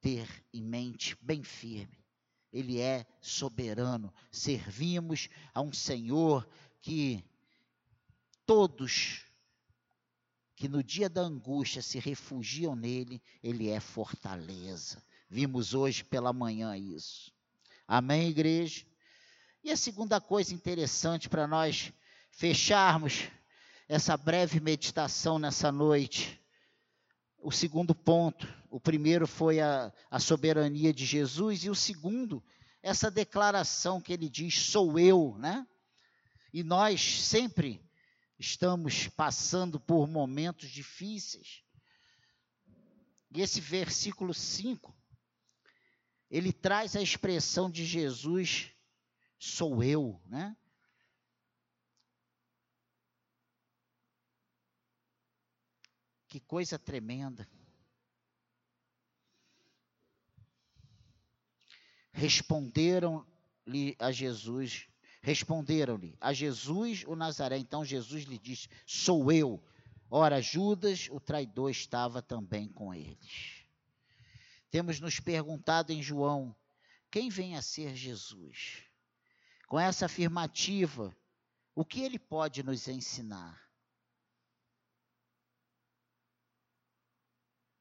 ter 0.00 0.28
em 0.54 0.62
mente 0.62 1.16
bem 1.20 1.42
firme. 1.42 1.98
Ele 2.52 2.80
é 2.80 3.04
soberano. 3.20 4.14
Servimos 4.30 5.28
a 5.52 5.60
um 5.60 5.72
Senhor 5.72 6.48
que 6.80 7.24
todos 8.46 9.24
que 10.54 10.68
no 10.68 10.82
dia 10.82 11.08
da 11.08 11.20
angústia 11.20 11.80
se 11.80 12.00
refugiam 12.00 12.74
nele, 12.74 13.22
ele 13.44 13.68
é 13.68 13.78
fortaleza. 13.78 15.00
Vimos 15.30 15.72
hoje 15.72 16.02
pela 16.02 16.32
manhã 16.32 16.76
isso. 16.76 17.32
Amém, 17.86 18.28
igreja? 18.28 18.84
E 19.62 19.70
a 19.70 19.76
segunda 19.76 20.20
coisa 20.20 20.52
interessante 20.52 21.28
para 21.28 21.46
nós 21.46 21.92
fecharmos 22.32 23.28
essa 23.88 24.16
breve 24.16 24.58
meditação 24.58 25.38
nessa 25.38 25.70
noite 25.70 26.40
o 27.40 27.50
segundo 27.50 27.94
ponto. 27.94 28.46
O 28.70 28.80
primeiro 28.80 29.26
foi 29.26 29.60
a, 29.60 29.92
a 30.10 30.18
soberania 30.18 30.92
de 30.92 31.06
Jesus, 31.06 31.64
e 31.64 31.70
o 31.70 31.74
segundo, 31.74 32.42
essa 32.82 33.10
declaração 33.10 34.00
que 34.00 34.12
ele 34.12 34.28
diz: 34.28 34.58
sou 34.58 34.98
eu, 34.98 35.36
né? 35.38 35.66
E 36.52 36.62
nós 36.62 37.00
sempre 37.24 37.82
estamos 38.38 39.08
passando 39.08 39.80
por 39.80 40.06
momentos 40.08 40.70
difíceis. 40.70 41.62
E 43.30 43.42
esse 43.42 43.60
versículo 43.60 44.32
5, 44.32 44.96
ele 46.30 46.52
traz 46.52 46.96
a 46.96 47.02
expressão 47.02 47.70
de 47.70 47.84
Jesus, 47.84 48.70
sou 49.38 49.82
eu, 49.82 50.20
né? 50.26 50.56
Que 56.28 56.38
coisa 56.40 56.78
tremenda. 56.78 57.48
Responderam-lhe 62.12 63.96
a 63.98 64.12
Jesus, 64.12 64.86
responderam-lhe 65.22 66.16
a 66.20 66.32
Jesus 66.32 67.04
o 67.06 67.16
Nazaré. 67.16 67.56
Então 67.56 67.84
Jesus 67.84 68.24
lhe 68.24 68.38
disse: 68.38 68.68
Sou 68.86 69.32
eu. 69.32 69.62
Ora, 70.10 70.40
Judas, 70.40 71.08
o 71.10 71.20
traidor, 71.20 71.70
estava 71.70 72.20
também 72.20 72.68
com 72.68 72.92
eles. 72.92 73.64
Temos 74.70 75.00
nos 75.00 75.20
perguntado 75.20 75.92
em 75.92 76.02
João: 76.02 76.54
quem 77.10 77.30
vem 77.30 77.56
a 77.56 77.62
ser 77.62 77.94
Jesus? 77.94 78.82
Com 79.66 79.78
essa 79.78 80.06
afirmativa, 80.06 81.16
o 81.74 81.84
que 81.84 82.00
ele 82.00 82.18
pode 82.18 82.62
nos 82.62 82.88
ensinar? 82.88 83.67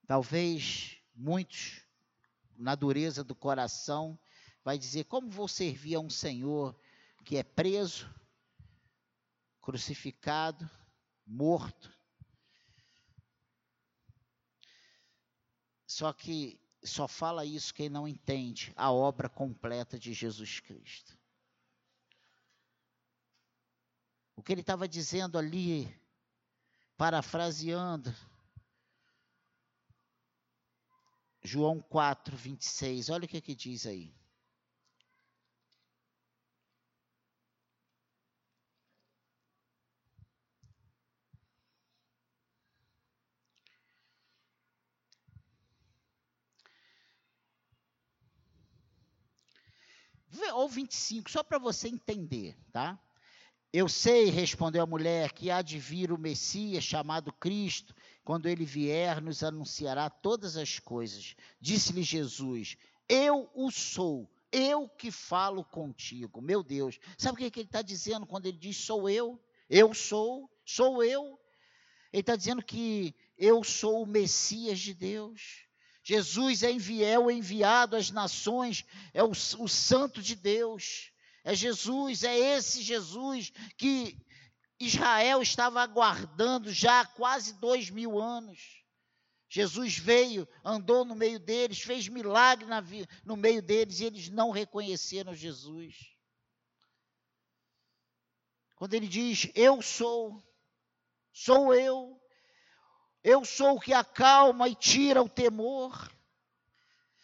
Talvez 0.08 0.98
muitos, 1.14 1.86
na 2.56 2.74
dureza 2.76 3.26
do 3.26 3.36
coração, 3.36 4.18
vai 4.64 4.78
dizer: 4.78 5.04
como 5.04 5.30
vou 5.30 5.50
servir 5.50 5.96
a 5.96 6.00
um 6.00 6.10
Senhor 6.10 6.74
que 7.26 7.36
é 7.36 7.44
preso, 7.44 8.10
crucificado, 9.62 10.68
morto? 11.26 11.94
Só 15.86 16.14
que 16.14 16.58
só 16.84 17.06
fala 17.06 17.44
isso 17.44 17.74
quem 17.74 17.90
não 17.90 18.08
entende 18.08 18.72
a 18.78 18.90
obra 18.92 19.28
completa 19.28 20.00
de 20.00 20.14
Jesus 20.14 20.62
Cristo. 20.62 21.18
O 24.38 24.42
que 24.42 24.54
ele 24.54 24.62
estava 24.62 24.88
dizendo 24.88 25.38
ali, 25.38 25.94
parafraseando, 26.96 28.14
João 31.48 31.80
4, 31.80 32.36
26. 32.36 33.10
Olha 33.10 33.24
o 33.24 33.28
que, 33.28 33.40
que 33.40 33.56
diz 33.56 33.86
aí. 33.86 34.14
Ou 50.54 50.68
25, 50.68 51.32
só 51.32 51.42
para 51.44 51.58
você 51.58 51.88
entender, 51.88 52.58
tá? 52.74 53.00
Eu 53.72 53.88
sei, 53.88 54.30
respondeu 54.30 54.84
a 54.84 54.88
mulher, 54.88 55.32
que 55.32 55.50
há 55.50 55.62
de 55.62 55.80
vir 55.80 56.12
o 56.12 56.18
Messias 56.18 56.84
chamado 56.84 57.32
Cristo. 57.32 57.96
Quando 58.28 58.50
ele 58.50 58.66
vier, 58.66 59.22
nos 59.22 59.42
anunciará 59.42 60.10
todas 60.10 60.58
as 60.58 60.80
coisas. 60.80 61.34
Disse-lhe 61.62 62.04
Jesus: 62.04 62.76
Eu 63.08 63.50
o 63.56 63.72
sou, 63.72 64.30
eu 64.52 64.90
que 64.90 65.12
falo 65.12 65.64
contigo. 65.64 66.42
Meu 66.42 66.62
Deus, 66.62 67.00
sabe 67.18 67.36
o 67.36 67.38
que, 67.38 67.50
que 67.50 67.60
ele 67.62 67.68
está 67.70 67.82
dizendo 67.82 68.26
quando 68.26 68.46
ele 68.46 68.58
diz 68.58 68.76
sou 68.76 69.10
eu? 69.10 69.42
Eu 69.70 69.94
sou, 69.94 70.52
sou 70.66 71.02
eu. 71.02 71.40
Ele 72.12 72.20
está 72.20 72.36
dizendo 72.36 72.62
que 72.62 73.16
eu 73.38 73.64
sou 73.64 74.04
o 74.04 74.06
Messias 74.06 74.80
de 74.80 74.94
Deus. 74.94 75.66
Jesus 76.04 76.64
é 76.64 76.72
enviado, 76.74 77.32
enviado 77.32 77.96
às 77.96 78.12
nações, 78.12 78.84
é 79.14 79.24
o, 79.24 79.30
o 79.30 79.70
Santo 79.70 80.22
de 80.22 80.36
Deus. 80.36 81.14
É 81.46 81.56
Jesus, 81.56 82.24
é 82.24 82.38
esse 82.38 82.82
Jesus 82.82 83.54
que 83.78 84.18
Israel 84.80 85.42
estava 85.42 85.82
aguardando 85.82 86.72
já 86.72 87.02
há 87.02 87.06
quase 87.06 87.54
dois 87.54 87.90
mil 87.90 88.20
anos. 88.20 88.84
Jesus 89.50 89.98
veio, 89.98 90.48
andou 90.64 91.06
no 91.06 91.16
meio 91.16 91.40
deles, 91.40 91.82
fez 91.82 92.08
milagre 92.08 92.68
no 93.24 93.38
meio 93.38 93.62
deles 93.62 94.00
e 94.00 94.06
eles 94.06 94.30
não 94.30 94.52
reconheceram 94.52 95.34
Jesus. 95.34 95.96
Quando 98.76 98.94
ele 98.94 99.08
diz: 99.08 99.50
Eu 99.56 99.82
sou, 99.82 100.44
sou 101.32 101.74
eu, 101.74 102.22
eu 103.24 103.44
sou 103.44 103.76
o 103.78 103.80
que 103.80 103.94
acalma 103.94 104.70
e 104.70 104.76
tira 104.76 105.24
o 105.24 105.30
temor. 105.30 106.12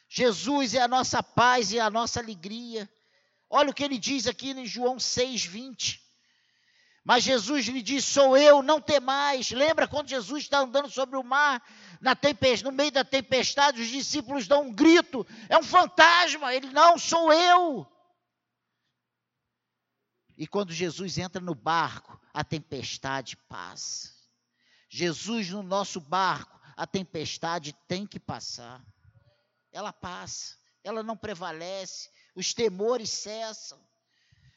Jesus 0.07 0.73
é 0.73 0.81
a 0.81 0.87
nossa 0.87 1.21
paz 1.21 1.71
e 1.71 1.79
a 1.79 1.89
nossa 1.89 2.19
alegria. 2.19 2.89
Olha 3.49 3.69
o 3.69 3.73
que 3.73 3.83
ele 3.83 3.97
diz 3.97 4.27
aqui 4.27 4.51
em 4.51 4.65
João 4.65 4.97
6,20. 4.97 6.02
Mas 7.03 7.23
Jesus 7.23 7.65
lhe 7.65 7.81
diz: 7.81 8.05
Sou 8.05 8.37
eu, 8.37 8.63
não 8.63 8.79
temais. 8.79 9.51
Lembra 9.51 9.87
quando 9.87 10.09
Jesus 10.09 10.43
está 10.43 10.59
andando 10.59 10.89
sobre 10.89 11.17
o 11.17 11.23
mar, 11.23 11.61
na 11.99 12.15
tempestade, 12.15 12.63
no 12.63 12.71
meio 12.71 12.91
da 12.91 13.03
tempestade, 13.03 13.81
os 13.81 13.89
discípulos 13.89 14.47
dão 14.47 14.67
um 14.67 14.73
grito: 14.73 15.25
É 15.49 15.57
um 15.57 15.63
fantasma. 15.63 16.53
Ele: 16.53 16.69
Não, 16.69 16.97
sou 16.97 17.33
eu. 17.33 17.85
E 20.37 20.47
quando 20.47 20.71
Jesus 20.71 21.17
entra 21.17 21.41
no 21.41 21.53
barco, 21.53 22.19
a 22.33 22.43
tempestade 22.43 23.37
passa. 23.47 24.11
Jesus 24.89 25.49
no 25.49 25.61
nosso 25.61 25.99
barco, 25.99 26.59
a 26.75 26.87
tempestade 26.87 27.73
tem 27.87 28.07
que 28.07 28.19
passar. 28.19 28.83
Ela 29.71 29.91
passa, 29.91 30.55
ela 30.83 31.03
não 31.03 31.17
prevalece, 31.17 32.09
os 32.35 32.53
temores 32.53 33.09
cessam. 33.09 33.79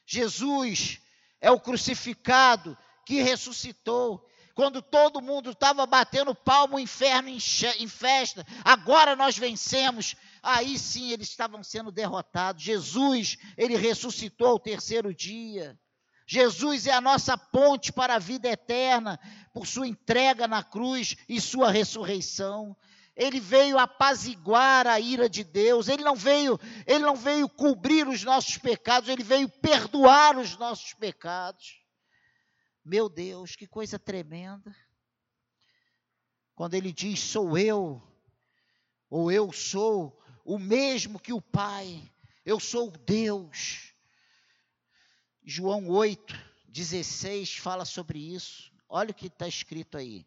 Jesus 0.07 1.01
é 1.47 1.51
o 1.53 1.61
crucificado 1.61 2.77
que 3.05 3.23
ressuscitou. 3.23 4.29
Quando 4.53 4.83
todo 4.83 5.23
mundo 5.23 5.51
estava 5.51 5.87
batendo 5.87 6.35
palmo, 6.35 6.77
o 6.77 6.81
inferno 6.81 7.29
em 7.29 7.89
festa, 7.89 8.45
agora 8.65 9.15
nós 9.15 9.39
vencemos. 9.39 10.17
Aí 10.43 10.77
sim 10.77 11.13
eles 11.13 11.29
estavam 11.29 11.63
sendo 11.63 11.93
derrotados. 11.93 12.65
Jesus, 12.65 13.39
ele 13.57 13.77
ressuscitou 13.77 14.49
ao 14.49 14.59
terceiro 14.59 15.15
dia. 15.15 15.79
Jesus 16.27 16.89
é 16.89 16.93
a 16.93 17.01
nossa 17.01 17.39
ponte 17.39 17.93
para 17.93 18.17
a 18.17 18.19
vida 18.19 18.49
eterna, 18.49 19.21
por 19.55 19.69
sua 19.69 19.87
entrega 19.87 20.49
na 20.49 20.65
cruz 20.65 21.17
e 21.29 21.41
sua 21.41 21.71
ressurreição. 21.71 22.77
Ele 23.17 23.41
veio 23.41 23.79
apaziguar 23.79 24.87
a 24.87 25.01
ira 25.01 25.29
de 25.29 25.43
Deus, 25.43 25.89
ele 25.89 26.05
não 26.05 26.15
veio, 26.15 26.61
ele 26.87 26.99
não 26.99 27.17
veio 27.17 27.49
cobrir 27.49 28.07
os 28.07 28.23
nossos 28.23 28.59
pecados, 28.59 29.09
ele 29.09 29.25
veio 29.25 29.49
perdoar 29.49 30.37
os 30.37 30.57
nossos 30.59 30.93
pecados. 30.93 31.81
Meu 32.85 33.09
Deus, 33.09 33.57
que 33.57 33.67
coisa 33.67 33.99
tremenda. 33.99 34.77
Quando 36.55 36.75
ele 36.75 36.93
diz 36.93 37.19
sou 37.21 37.57
eu, 37.57 38.03
ou 39.09 39.33
eu 39.33 39.51
sou 39.51 40.23
o 40.45 40.59
mesmo 40.59 41.19
que 41.19 41.33
o 41.33 41.41
Pai, 41.41 42.13
eu 42.45 42.61
sou 42.61 42.91
Deus. 42.91 43.95
João 45.43 45.89
8, 45.89 46.35
16 46.69 47.57
fala 47.57 47.85
sobre 47.85 48.19
isso. 48.19 48.71
Olha 48.89 49.11
o 49.11 49.15
que 49.15 49.27
está 49.27 49.49
escrito 49.49 49.97
aí. 49.97 50.27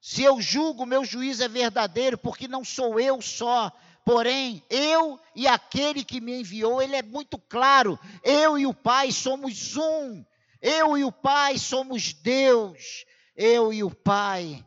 Se 0.00 0.22
eu 0.22 0.40
julgo, 0.40 0.86
meu 0.86 1.04
juízo 1.04 1.42
é 1.42 1.48
verdadeiro, 1.48 2.16
porque 2.16 2.48
não 2.48 2.64
sou 2.64 2.98
eu 2.98 3.20
só, 3.20 3.70
porém 4.04 4.64
eu 4.70 5.20
e 5.34 5.46
aquele 5.46 6.04
que 6.04 6.20
me 6.20 6.40
enviou, 6.40 6.80
ele 6.80 6.96
é 6.96 7.02
muito 7.02 7.38
claro. 7.38 7.98
Eu 8.22 8.58
e 8.58 8.66
o 8.66 8.72
Pai 8.72 9.12
somos 9.12 9.76
um. 9.76 10.24
Eu 10.60 10.96
e 10.96 11.04
o 11.04 11.12
Pai 11.12 11.58
somos 11.58 12.12
Deus. 12.12 13.04
Eu 13.36 13.72
e 13.72 13.84
o 13.84 13.90
Pai. 13.90 14.66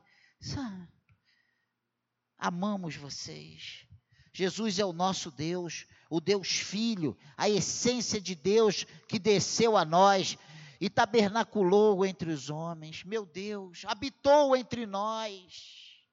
Amamos 2.38 2.96
vocês. 2.96 3.86
Jesus 4.34 4.78
é 4.80 4.86
o 4.86 4.94
nosso 4.94 5.32
Deus 5.32 5.86
o 6.14 6.22
Deus 6.22 6.48
Filho, 6.48 7.18
a 7.36 7.50
essência 7.50 8.22
de 8.22 8.36
Deus 8.36 8.86
que 9.08 9.18
desceu 9.18 9.76
a 9.76 9.84
nós 9.84 10.38
e 10.84 10.90
tabernaculou 10.90 12.06
entre 12.06 12.30
os 12.30 12.50
homens. 12.50 13.06
Meu 13.06 13.26
Deus, 13.26 13.84
habitou 13.86 14.54
entre 14.54 14.86
nós. 14.86 16.04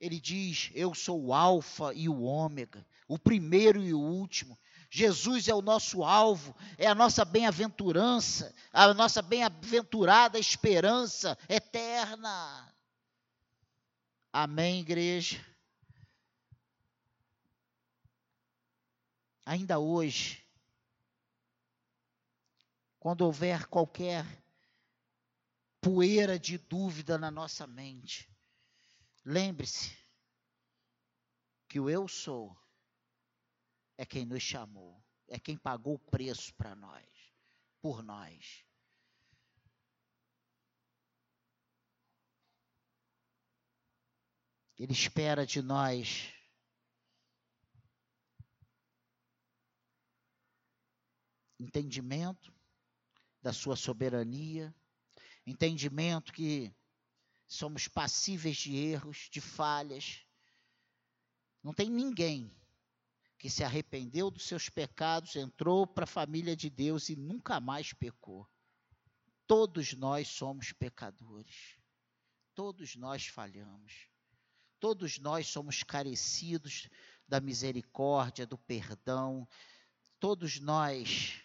Ele 0.00 0.18
diz: 0.18 0.68
Eu 0.74 0.92
sou 0.96 1.26
o 1.26 1.32
Alfa 1.32 1.94
e 1.94 2.08
o 2.08 2.22
Ômega, 2.22 2.84
o 3.06 3.16
primeiro 3.16 3.80
e 3.80 3.94
o 3.94 4.00
último. 4.00 4.58
Jesus 4.90 5.46
é 5.46 5.54
o 5.54 5.62
nosso 5.62 6.02
alvo, 6.02 6.56
é 6.76 6.88
a 6.88 6.94
nossa 6.94 7.24
bem-aventurança, 7.24 8.52
a 8.72 8.92
nossa 8.92 9.22
bem-aventurada 9.22 10.36
esperança 10.36 11.38
eterna. 11.48 12.74
Amém, 14.32 14.80
igreja? 14.80 15.40
ainda 19.44 19.78
hoje, 19.78 20.43
quando 23.04 23.20
houver 23.20 23.66
qualquer 23.66 24.24
poeira 25.78 26.38
de 26.38 26.56
dúvida 26.56 27.18
na 27.18 27.30
nossa 27.30 27.66
mente, 27.66 28.34
lembre-se 29.22 29.94
que 31.68 31.78
o 31.78 31.90
eu 31.90 32.08
sou 32.08 32.58
é 33.98 34.06
quem 34.06 34.24
nos 34.24 34.42
chamou, 34.42 35.04
é 35.28 35.38
quem 35.38 35.54
pagou 35.54 35.96
o 35.96 35.98
preço 35.98 36.54
para 36.54 36.74
nós, 36.74 37.06
por 37.78 38.02
nós. 38.02 38.64
Ele 44.78 44.94
espera 44.94 45.44
de 45.44 45.60
nós 45.60 46.32
entendimento 51.60 52.53
da 53.44 53.52
sua 53.52 53.76
soberania, 53.76 54.74
entendimento 55.46 56.32
que 56.32 56.74
somos 57.46 57.86
passíveis 57.86 58.56
de 58.56 58.74
erros, 58.74 59.28
de 59.30 59.38
falhas. 59.38 60.24
Não 61.62 61.74
tem 61.74 61.90
ninguém 61.90 62.50
que 63.38 63.50
se 63.50 63.62
arrependeu 63.62 64.30
dos 64.30 64.46
seus 64.46 64.70
pecados, 64.70 65.36
entrou 65.36 65.86
para 65.86 66.04
a 66.04 66.06
família 66.06 66.56
de 66.56 66.70
Deus 66.70 67.10
e 67.10 67.16
nunca 67.16 67.60
mais 67.60 67.92
pecou. 67.92 68.48
Todos 69.46 69.92
nós 69.92 70.26
somos 70.28 70.72
pecadores. 70.72 71.76
Todos 72.54 72.96
nós 72.96 73.26
falhamos. 73.26 74.08
Todos 74.80 75.18
nós 75.18 75.48
somos 75.48 75.82
carecidos 75.82 76.88
da 77.28 77.42
misericórdia, 77.42 78.46
do 78.46 78.56
perdão. 78.56 79.46
Todos 80.18 80.58
nós 80.58 81.43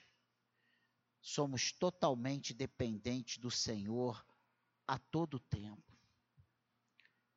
somos 1.22 1.72
totalmente 1.72 2.54
dependentes 2.54 3.38
do 3.38 3.52
Senhor 3.52 4.26
a 4.88 4.98
todo 4.98 5.40
tempo. 5.40 5.84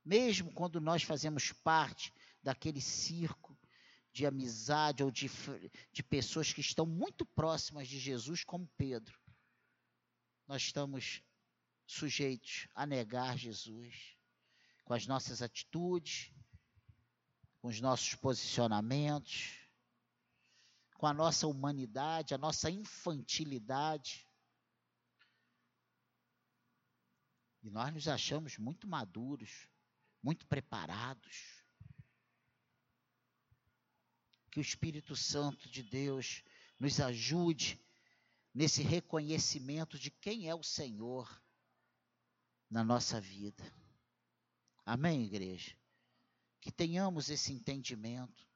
Mesmo 0.05 0.53
quando 0.53 0.81
nós 0.81 1.03
fazemos 1.03 1.53
parte 1.53 2.13
daquele 2.43 2.81
circo 2.81 3.57
de 4.13 4.27
amizade 4.27 5.03
ou 5.03 5.11
de, 5.11 5.31
de 5.93 6.03
pessoas 6.03 6.53
que 6.53 6.61
estão 6.61 6.85
muito 6.85 7.25
próximas 7.25 7.89
de 7.89 7.99
Jesus, 7.99 8.45
como 8.45 8.69
Pedro, 8.77 9.19
nós 10.47 10.63
estamos 10.63 11.23
sujeitos 11.87 12.69
a 12.75 12.85
negar 12.85 13.39
Jesus 13.39 14.17
com 14.85 14.93
as 14.93 15.07
nossas 15.07 15.41
atitudes, 15.41 16.33
com 17.61 17.69
os 17.69 17.81
nossos 17.81 18.15
posicionamentos, 18.17 19.62
com 21.03 21.09
a 21.09 21.13
nossa 21.13 21.49
humanidade, 21.49 22.33
a 22.33 22.39
nossa 22.39 22.71
infantilidade. 22.71 24.25
E 27.61 27.69
nós 27.69 27.93
nos 27.93 28.07
achamos 28.07 28.57
muito 28.57 28.87
maduros, 28.87 29.67
muito 30.23 30.47
preparados. 30.47 31.65
Que 34.49 34.61
o 34.61 34.63
Espírito 34.63 35.17
Santo 35.17 35.69
de 35.69 35.83
Deus 35.83 36.45
nos 36.79 37.01
ajude 37.01 37.85
nesse 38.55 38.85
reconhecimento 38.85 39.99
de 39.99 40.09
quem 40.09 40.49
é 40.49 40.55
o 40.55 40.63
Senhor, 40.63 41.43
na 42.71 42.85
nossa 42.85 43.21
vida. 43.21 43.65
Amém, 44.87 45.25
igreja? 45.25 45.77
Que 46.61 46.71
tenhamos 46.71 47.29
esse 47.29 47.53
entendimento. 47.53 48.52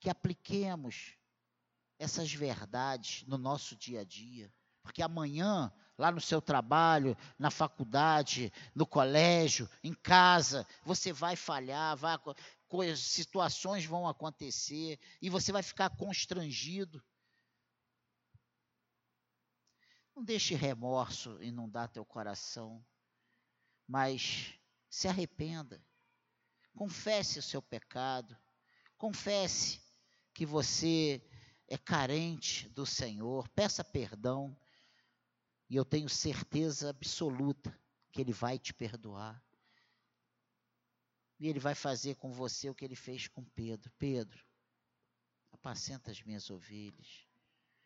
Que 0.00 0.10
apliquemos 0.10 1.14
essas 1.98 2.32
verdades 2.32 3.24
no 3.26 3.36
nosso 3.36 3.76
dia 3.76 4.00
a 4.00 4.04
dia. 4.04 4.52
Porque 4.82 5.02
amanhã, 5.02 5.70
lá 5.98 6.10
no 6.10 6.20
seu 6.20 6.40
trabalho, 6.40 7.16
na 7.38 7.50
faculdade, 7.50 8.50
no 8.74 8.86
colégio, 8.86 9.68
em 9.84 9.92
casa, 9.92 10.66
você 10.82 11.12
vai 11.12 11.36
falhar, 11.36 11.96
vai, 11.96 12.16
coisas, 12.66 13.00
situações 13.00 13.84
vão 13.84 14.08
acontecer 14.08 14.98
e 15.20 15.28
você 15.28 15.52
vai 15.52 15.62
ficar 15.62 15.90
constrangido. 15.90 17.04
Não 20.16 20.24
deixe 20.24 20.54
remorso 20.54 21.42
inundar 21.42 21.88
teu 21.88 22.04
coração, 22.04 22.84
mas 23.86 24.54
se 24.88 25.06
arrependa. 25.06 25.84
Confesse 26.74 27.38
o 27.38 27.42
seu 27.42 27.60
pecado. 27.60 28.36
Confesse 28.96 29.80
que 30.32 30.46
você 30.46 31.22
é 31.68 31.78
carente 31.78 32.68
do 32.70 32.84
Senhor. 32.84 33.48
Peça 33.50 33.84
perdão. 33.84 34.56
E 35.68 35.76
eu 35.76 35.84
tenho 35.84 36.08
certeza 36.08 36.90
absoluta 36.90 37.78
que 38.10 38.20
Ele 38.20 38.32
vai 38.32 38.58
te 38.58 38.74
perdoar. 38.74 39.42
E 41.38 41.48
Ele 41.48 41.60
vai 41.60 41.74
fazer 41.74 42.16
com 42.16 42.32
você 42.32 42.68
o 42.68 42.74
que 42.74 42.84
Ele 42.84 42.96
fez 42.96 43.28
com 43.28 43.44
Pedro. 43.44 43.90
Pedro, 43.98 44.44
apacenta 45.52 46.10
as 46.10 46.22
minhas 46.22 46.50
ovelhas. 46.50 47.26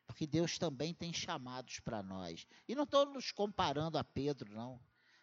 Porque 0.07 0.27
Deus 0.27 0.59
também 0.59 0.95
tem 0.95 1.13
chamados 1.13 1.81
para 1.81 2.03
nós. 2.03 2.47
E 2.69 2.75
não 2.75 2.85
estou 2.85 3.07
nos 3.07 3.33
comparando 3.33 3.99
a 3.99 4.05
Pedro, 4.05 4.53
não. 4.53 4.81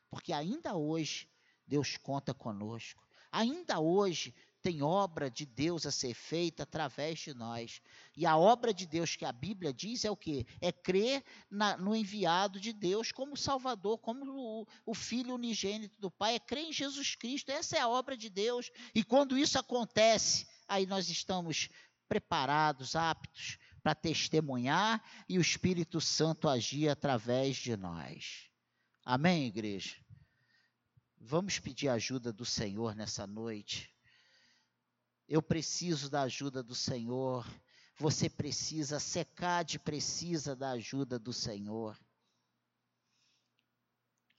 Porque 0.09 0.33
ainda 0.33 0.75
hoje 0.75 1.29
Deus 1.65 1.97
conta 1.97 2.33
conosco. 2.33 3.07
Ainda 3.31 3.79
hoje 3.79 4.35
tem 4.61 4.83
obra 4.83 5.29
de 5.29 5.45
Deus 5.45 5.85
a 5.85 5.91
ser 5.91 6.13
feita 6.13 6.63
através 6.63 7.19
de 7.19 7.33
nós. 7.33 7.81
E 8.15 8.25
a 8.25 8.37
obra 8.37 8.73
de 8.73 8.85
Deus 8.85 9.15
que 9.15 9.25
a 9.25 9.31
Bíblia 9.31 9.73
diz 9.73 10.05
é 10.05 10.11
o 10.11 10.15
quê? 10.15 10.45
É 10.59 10.71
crer 10.71 11.23
na, 11.49 11.75
no 11.77 11.95
enviado 11.95 12.59
de 12.59 12.71
Deus 12.71 13.11
como 13.11 13.35
Salvador, 13.35 13.97
como 13.97 14.25
o, 14.25 14.67
o, 14.85 14.93
Filho 14.93 15.33
unigênito 15.33 15.99
do 15.99 16.11
Pai. 16.11 16.35
É 16.35 16.39
crer 16.39 16.65
em 16.65 16.73
Jesus 16.73 17.15
Cristo. 17.15 17.51
Essa 17.51 17.77
é 17.77 17.79
a 17.79 17.89
obra 17.89 18.15
de 18.15 18.29
Deus. 18.29 18.71
E 18.93 19.03
quando 19.03 19.37
isso 19.37 19.57
acontece, 19.57 20.47
aí 20.67 20.85
nós 20.85 21.09
estamos 21.09 21.69
preparados, 22.07 22.95
aptos 22.95 23.57
para 23.81 23.95
testemunhar 23.95 25.03
e 25.27 25.37
o 25.37 25.41
Espírito 25.41 25.99
Santo 25.99 26.47
agir 26.47 26.87
através 26.89 27.57
de 27.57 27.75
nós. 27.75 28.49
Amém, 29.03 29.47
igreja? 29.47 29.95
Vamos 31.19 31.59
pedir 31.59 31.87
ajuda 31.87 32.31
do 32.31 32.45
Senhor 32.45 32.95
nessa 32.95 33.25
noite. 33.25 33.90
Eu 35.27 35.41
preciso 35.41 36.09
da 36.09 36.23
ajuda 36.23 36.61
do 36.61 36.75
Senhor. 36.75 37.45
Você 37.95 38.29
precisa, 38.29 38.97
a 38.97 38.99
SECAD 38.99 39.79
precisa 39.79 40.55
da 40.55 40.71
ajuda 40.71 41.19
do 41.19 41.31
Senhor. 41.31 41.97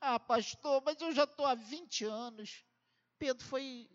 Ah, 0.00 0.18
pastor, 0.18 0.82
mas 0.84 1.00
eu 1.00 1.12
já 1.14 1.24
estou 1.24 1.46
há 1.46 1.54
20 1.54 2.04
anos. 2.04 2.64
Pedro 3.18 3.44
foi 3.44 3.88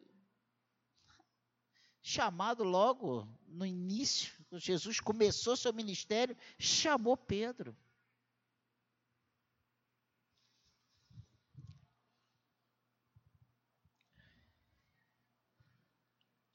chamado 2.02 2.64
logo 2.64 3.28
no 3.46 3.66
início, 3.66 4.34
Jesus 4.54 5.02
começou 5.02 5.58
seu 5.58 5.74
ministério, 5.74 6.38
chamou 6.58 7.18
Pedro. 7.18 7.76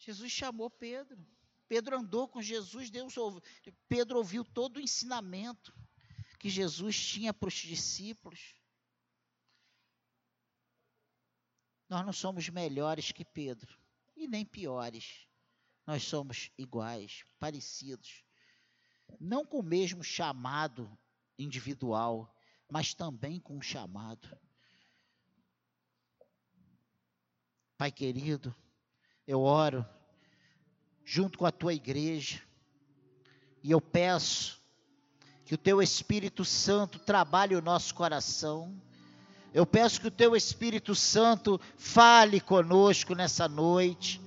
Jesus 0.04 0.32
chamou 0.32 0.68
Pedro. 0.68 1.24
Pedro 1.68 1.96
andou 1.96 2.26
com 2.26 2.42
Jesus, 2.42 2.90
Deus 2.90 3.16
ouviu. 3.16 3.40
Pedro 3.88 4.18
ouviu 4.18 4.44
todo 4.44 4.76
o 4.76 4.80
ensinamento 4.80 5.72
que 6.40 6.50
Jesus 6.50 6.98
tinha 6.98 7.32
para 7.32 7.46
os 7.46 7.54
discípulos. 7.54 8.56
Nós 11.88 12.04
não 12.04 12.12
somos 12.12 12.48
melhores 12.48 13.12
que 13.12 13.24
Pedro 13.24 13.78
e 14.16 14.26
nem 14.26 14.44
piores. 14.44 15.28
Nós 15.86 16.02
somos 16.02 16.50
iguais, 16.58 17.24
parecidos. 17.38 18.24
Não 19.20 19.46
com 19.46 19.60
o 19.60 19.62
mesmo 19.62 20.02
chamado 20.02 20.90
individual, 21.38 22.34
mas 22.68 22.92
também 22.92 23.38
com 23.38 23.56
o 23.56 23.62
chamado. 23.62 24.36
Pai 27.76 27.92
querido, 27.92 28.54
eu 29.26 29.42
oro 29.42 29.84
junto 31.04 31.38
com 31.38 31.46
a 31.46 31.52
tua 31.52 31.74
igreja 31.74 32.40
e 33.62 33.70
eu 33.70 33.80
peço 33.80 34.60
que 35.44 35.54
o 35.54 35.58
teu 35.58 35.82
Espírito 35.82 36.44
Santo 36.44 36.98
trabalhe 36.98 37.54
o 37.54 37.62
nosso 37.62 37.94
coração. 37.94 38.74
Eu 39.52 39.66
peço 39.66 40.00
que 40.00 40.08
o 40.08 40.10
teu 40.10 40.34
Espírito 40.34 40.94
Santo 40.94 41.60
fale 41.76 42.40
conosco 42.40 43.14
nessa 43.14 43.48
noite 43.48 44.22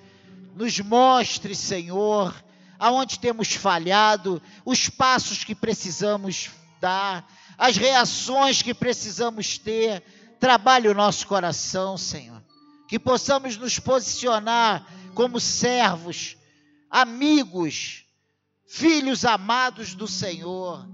nos 0.55 0.79
mostre, 0.79 1.53
Senhor, 1.53 2.33
aonde 2.79 3.19
temos 3.19 3.53
falhado, 3.53 4.41
os 4.63 4.87
passos 4.87 5.43
que 5.43 5.53
precisamos 5.53 6.49
dar, 6.79 7.29
as 7.57 7.75
reações 7.75 8.61
que 8.61 8.73
precisamos 8.73 9.57
ter. 9.57 10.01
Trabalhe 10.39 10.87
o 10.87 10.93
nosso 10.93 11.27
coração, 11.27 11.97
Senhor. 11.97 12.34
Que 12.87 12.99
possamos 12.99 13.57
nos 13.57 13.79
posicionar 13.79 14.85
como 15.13 15.39
servos, 15.39 16.37
amigos, 16.89 18.05
filhos 18.67 19.25
amados 19.25 19.95
do 19.95 20.07
Senhor. 20.07 20.87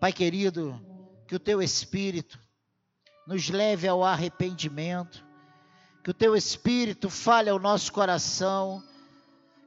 Pai 0.00 0.12
querido, 0.12 0.80
que 1.28 1.34
o 1.34 1.38
teu 1.38 1.60
Espírito 1.60 2.38
nos 3.26 3.48
leve 3.48 3.86
ao 3.86 4.02
arrependimento 4.02 5.30
que 6.02 6.10
o 6.10 6.14
teu 6.14 6.34
Espírito 6.34 7.10
fale 7.10 7.50
ao 7.50 7.58
nosso 7.58 7.92
coração, 7.92 8.82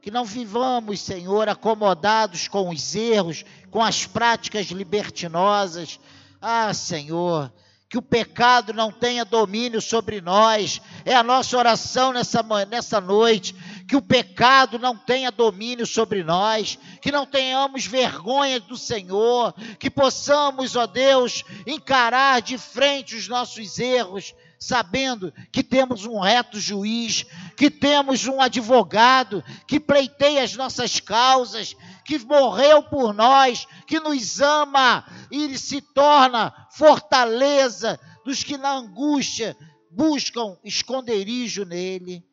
que 0.02 0.10
não 0.10 0.24
vivamos, 0.24 1.00
Senhor, 1.00 1.48
acomodados 1.48 2.48
com 2.48 2.68
os 2.68 2.94
erros, 2.94 3.44
com 3.70 3.82
as 3.82 4.04
práticas 4.04 4.66
libertinosas. 4.66 5.98
Ah, 6.40 6.74
Senhor, 6.74 7.52
que 7.94 7.98
o 7.98 8.02
pecado 8.02 8.72
não 8.72 8.90
tenha 8.90 9.24
domínio 9.24 9.80
sobre 9.80 10.20
nós. 10.20 10.82
É 11.04 11.14
a 11.14 11.22
nossa 11.22 11.56
oração 11.56 12.12
nessa, 12.12 12.44
nessa 12.68 13.00
noite. 13.00 13.54
Que 13.86 13.94
o 13.94 14.02
pecado 14.02 14.80
não 14.80 14.96
tenha 14.96 15.30
domínio 15.30 15.86
sobre 15.86 16.24
nós, 16.24 16.76
que 17.00 17.12
não 17.12 17.24
tenhamos 17.24 17.86
vergonha 17.86 18.58
do 18.58 18.76
Senhor, 18.76 19.54
que 19.78 19.88
possamos, 19.88 20.74
ó 20.74 20.88
Deus, 20.88 21.44
encarar 21.64 22.42
de 22.42 22.58
frente 22.58 23.14
os 23.14 23.28
nossos 23.28 23.78
erros, 23.78 24.34
sabendo 24.58 25.32
que 25.52 25.62
temos 25.62 26.04
um 26.04 26.18
reto 26.18 26.58
juiz, 26.58 27.24
que 27.56 27.70
temos 27.70 28.26
um 28.26 28.40
advogado 28.40 29.44
que 29.68 29.78
pleiteia 29.78 30.42
as 30.42 30.56
nossas 30.56 30.98
causas, 30.98 31.76
que 32.04 32.18
morreu 32.18 32.82
por 32.82 33.12
nós, 33.14 33.66
que 33.86 33.98
nos 33.98 34.40
ama 34.40 35.04
e 35.30 35.56
se 35.58 35.80
torna 35.80 36.52
fortaleza 36.70 37.98
dos 38.24 38.42
que 38.42 38.56
na 38.56 38.72
angústia 38.72 39.56
buscam 39.90 40.56
esconderijo 40.64 41.64
nele. 41.64 42.24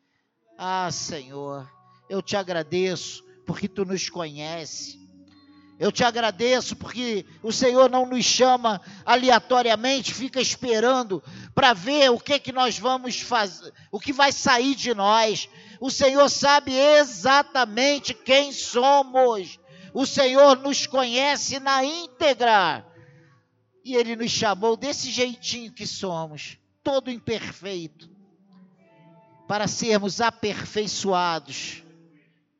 Ah, 0.57 0.89
Senhor, 0.91 1.69
eu 2.09 2.21
te 2.21 2.35
agradeço 2.35 3.23
porque 3.45 3.67
tu 3.67 3.85
nos 3.85 4.09
conhece. 4.09 5.01
Eu 5.81 5.91
te 5.91 6.03
agradeço 6.03 6.75
porque 6.75 7.25
o 7.41 7.51
Senhor 7.51 7.89
não 7.89 8.05
nos 8.05 8.23
chama 8.23 8.79
aleatoriamente, 9.03 10.13
fica 10.13 10.39
esperando 10.39 11.23
para 11.55 11.73
ver 11.73 12.11
o 12.11 12.19
que 12.19 12.37
que 12.37 12.51
nós 12.51 12.77
vamos 12.77 13.19
fazer, 13.19 13.73
o 13.91 13.99
que 13.99 14.13
vai 14.13 14.31
sair 14.31 14.75
de 14.75 14.93
nós. 14.93 15.49
O 15.79 15.89
Senhor 15.89 16.29
sabe 16.29 16.71
exatamente 16.77 18.13
quem 18.13 18.51
somos. 18.51 19.59
O 19.93 20.05
Senhor 20.05 20.57
nos 20.57 20.87
conhece 20.87 21.59
na 21.59 21.83
íntegra. 21.83 22.85
E 23.83 23.95
ele 23.95 24.15
nos 24.15 24.31
chamou 24.31 24.77
desse 24.77 25.09
jeitinho 25.09 25.71
que 25.71 25.87
somos, 25.87 26.57
todo 26.83 27.09
imperfeito, 27.09 28.09
para 29.47 29.67
sermos 29.67 30.21
aperfeiçoados 30.21 31.83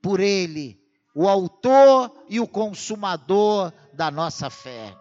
por 0.01 0.19
ele 0.19 0.82
o 1.13 1.27
autor 1.27 2.11
e 2.29 2.39
o 2.39 2.47
consumador 2.47 3.71
da 3.93 4.09
nossa 4.09 4.49
fé. 4.49 4.95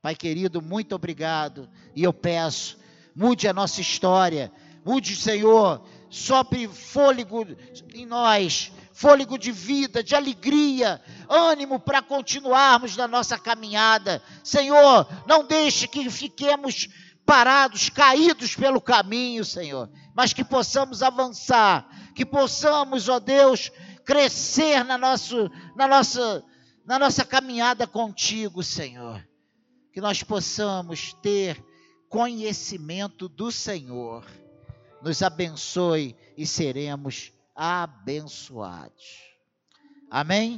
Pai 0.00 0.14
querido, 0.16 0.60
muito 0.60 0.94
obrigado. 0.94 1.68
E 1.94 2.02
eu 2.02 2.12
peço, 2.12 2.76
mude 3.14 3.46
a 3.46 3.52
nossa 3.52 3.80
história, 3.80 4.52
mude, 4.84 5.14
Senhor, 5.14 5.82
sopre 6.10 6.66
fôlego 6.66 7.46
em 7.94 8.04
nós, 8.04 8.72
fôlego 8.92 9.38
de 9.38 9.50
vida, 9.50 10.02
de 10.02 10.14
alegria. 10.14 11.00
ânimo 11.28 11.80
para 11.80 12.02
continuarmos 12.02 12.96
na 12.96 13.08
nossa 13.08 13.38
caminhada. 13.38 14.22
Senhor, 14.44 15.06
não 15.26 15.44
deixe 15.44 15.88
que 15.88 16.08
fiquemos 16.10 16.88
parados, 17.24 17.88
caídos 17.88 18.54
pelo 18.54 18.80
caminho, 18.80 19.44
Senhor, 19.44 19.88
mas 20.14 20.32
que 20.32 20.44
possamos 20.44 21.02
avançar, 21.02 21.88
que 22.14 22.26
possamos, 22.26 23.08
ó 23.08 23.18
Deus, 23.18 23.70
crescer 24.04 24.84
na, 24.84 24.98
nosso, 24.98 25.50
na, 25.76 25.86
nossa, 25.86 26.44
na 26.84 26.98
nossa 26.98 27.24
caminhada 27.24 27.86
contigo, 27.86 28.62
Senhor. 28.62 29.26
Que 29.92 30.00
nós 30.00 30.22
possamos 30.22 31.12
ter 31.22 31.62
conhecimento 32.08 33.28
do 33.28 33.50
Senhor. 33.50 34.26
Nos 35.02 35.22
abençoe 35.22 36.16
e 36.36 36.46
seremos 36.46 37.32
abençoados. 37.54 39.32
Amém? 40.10 40.50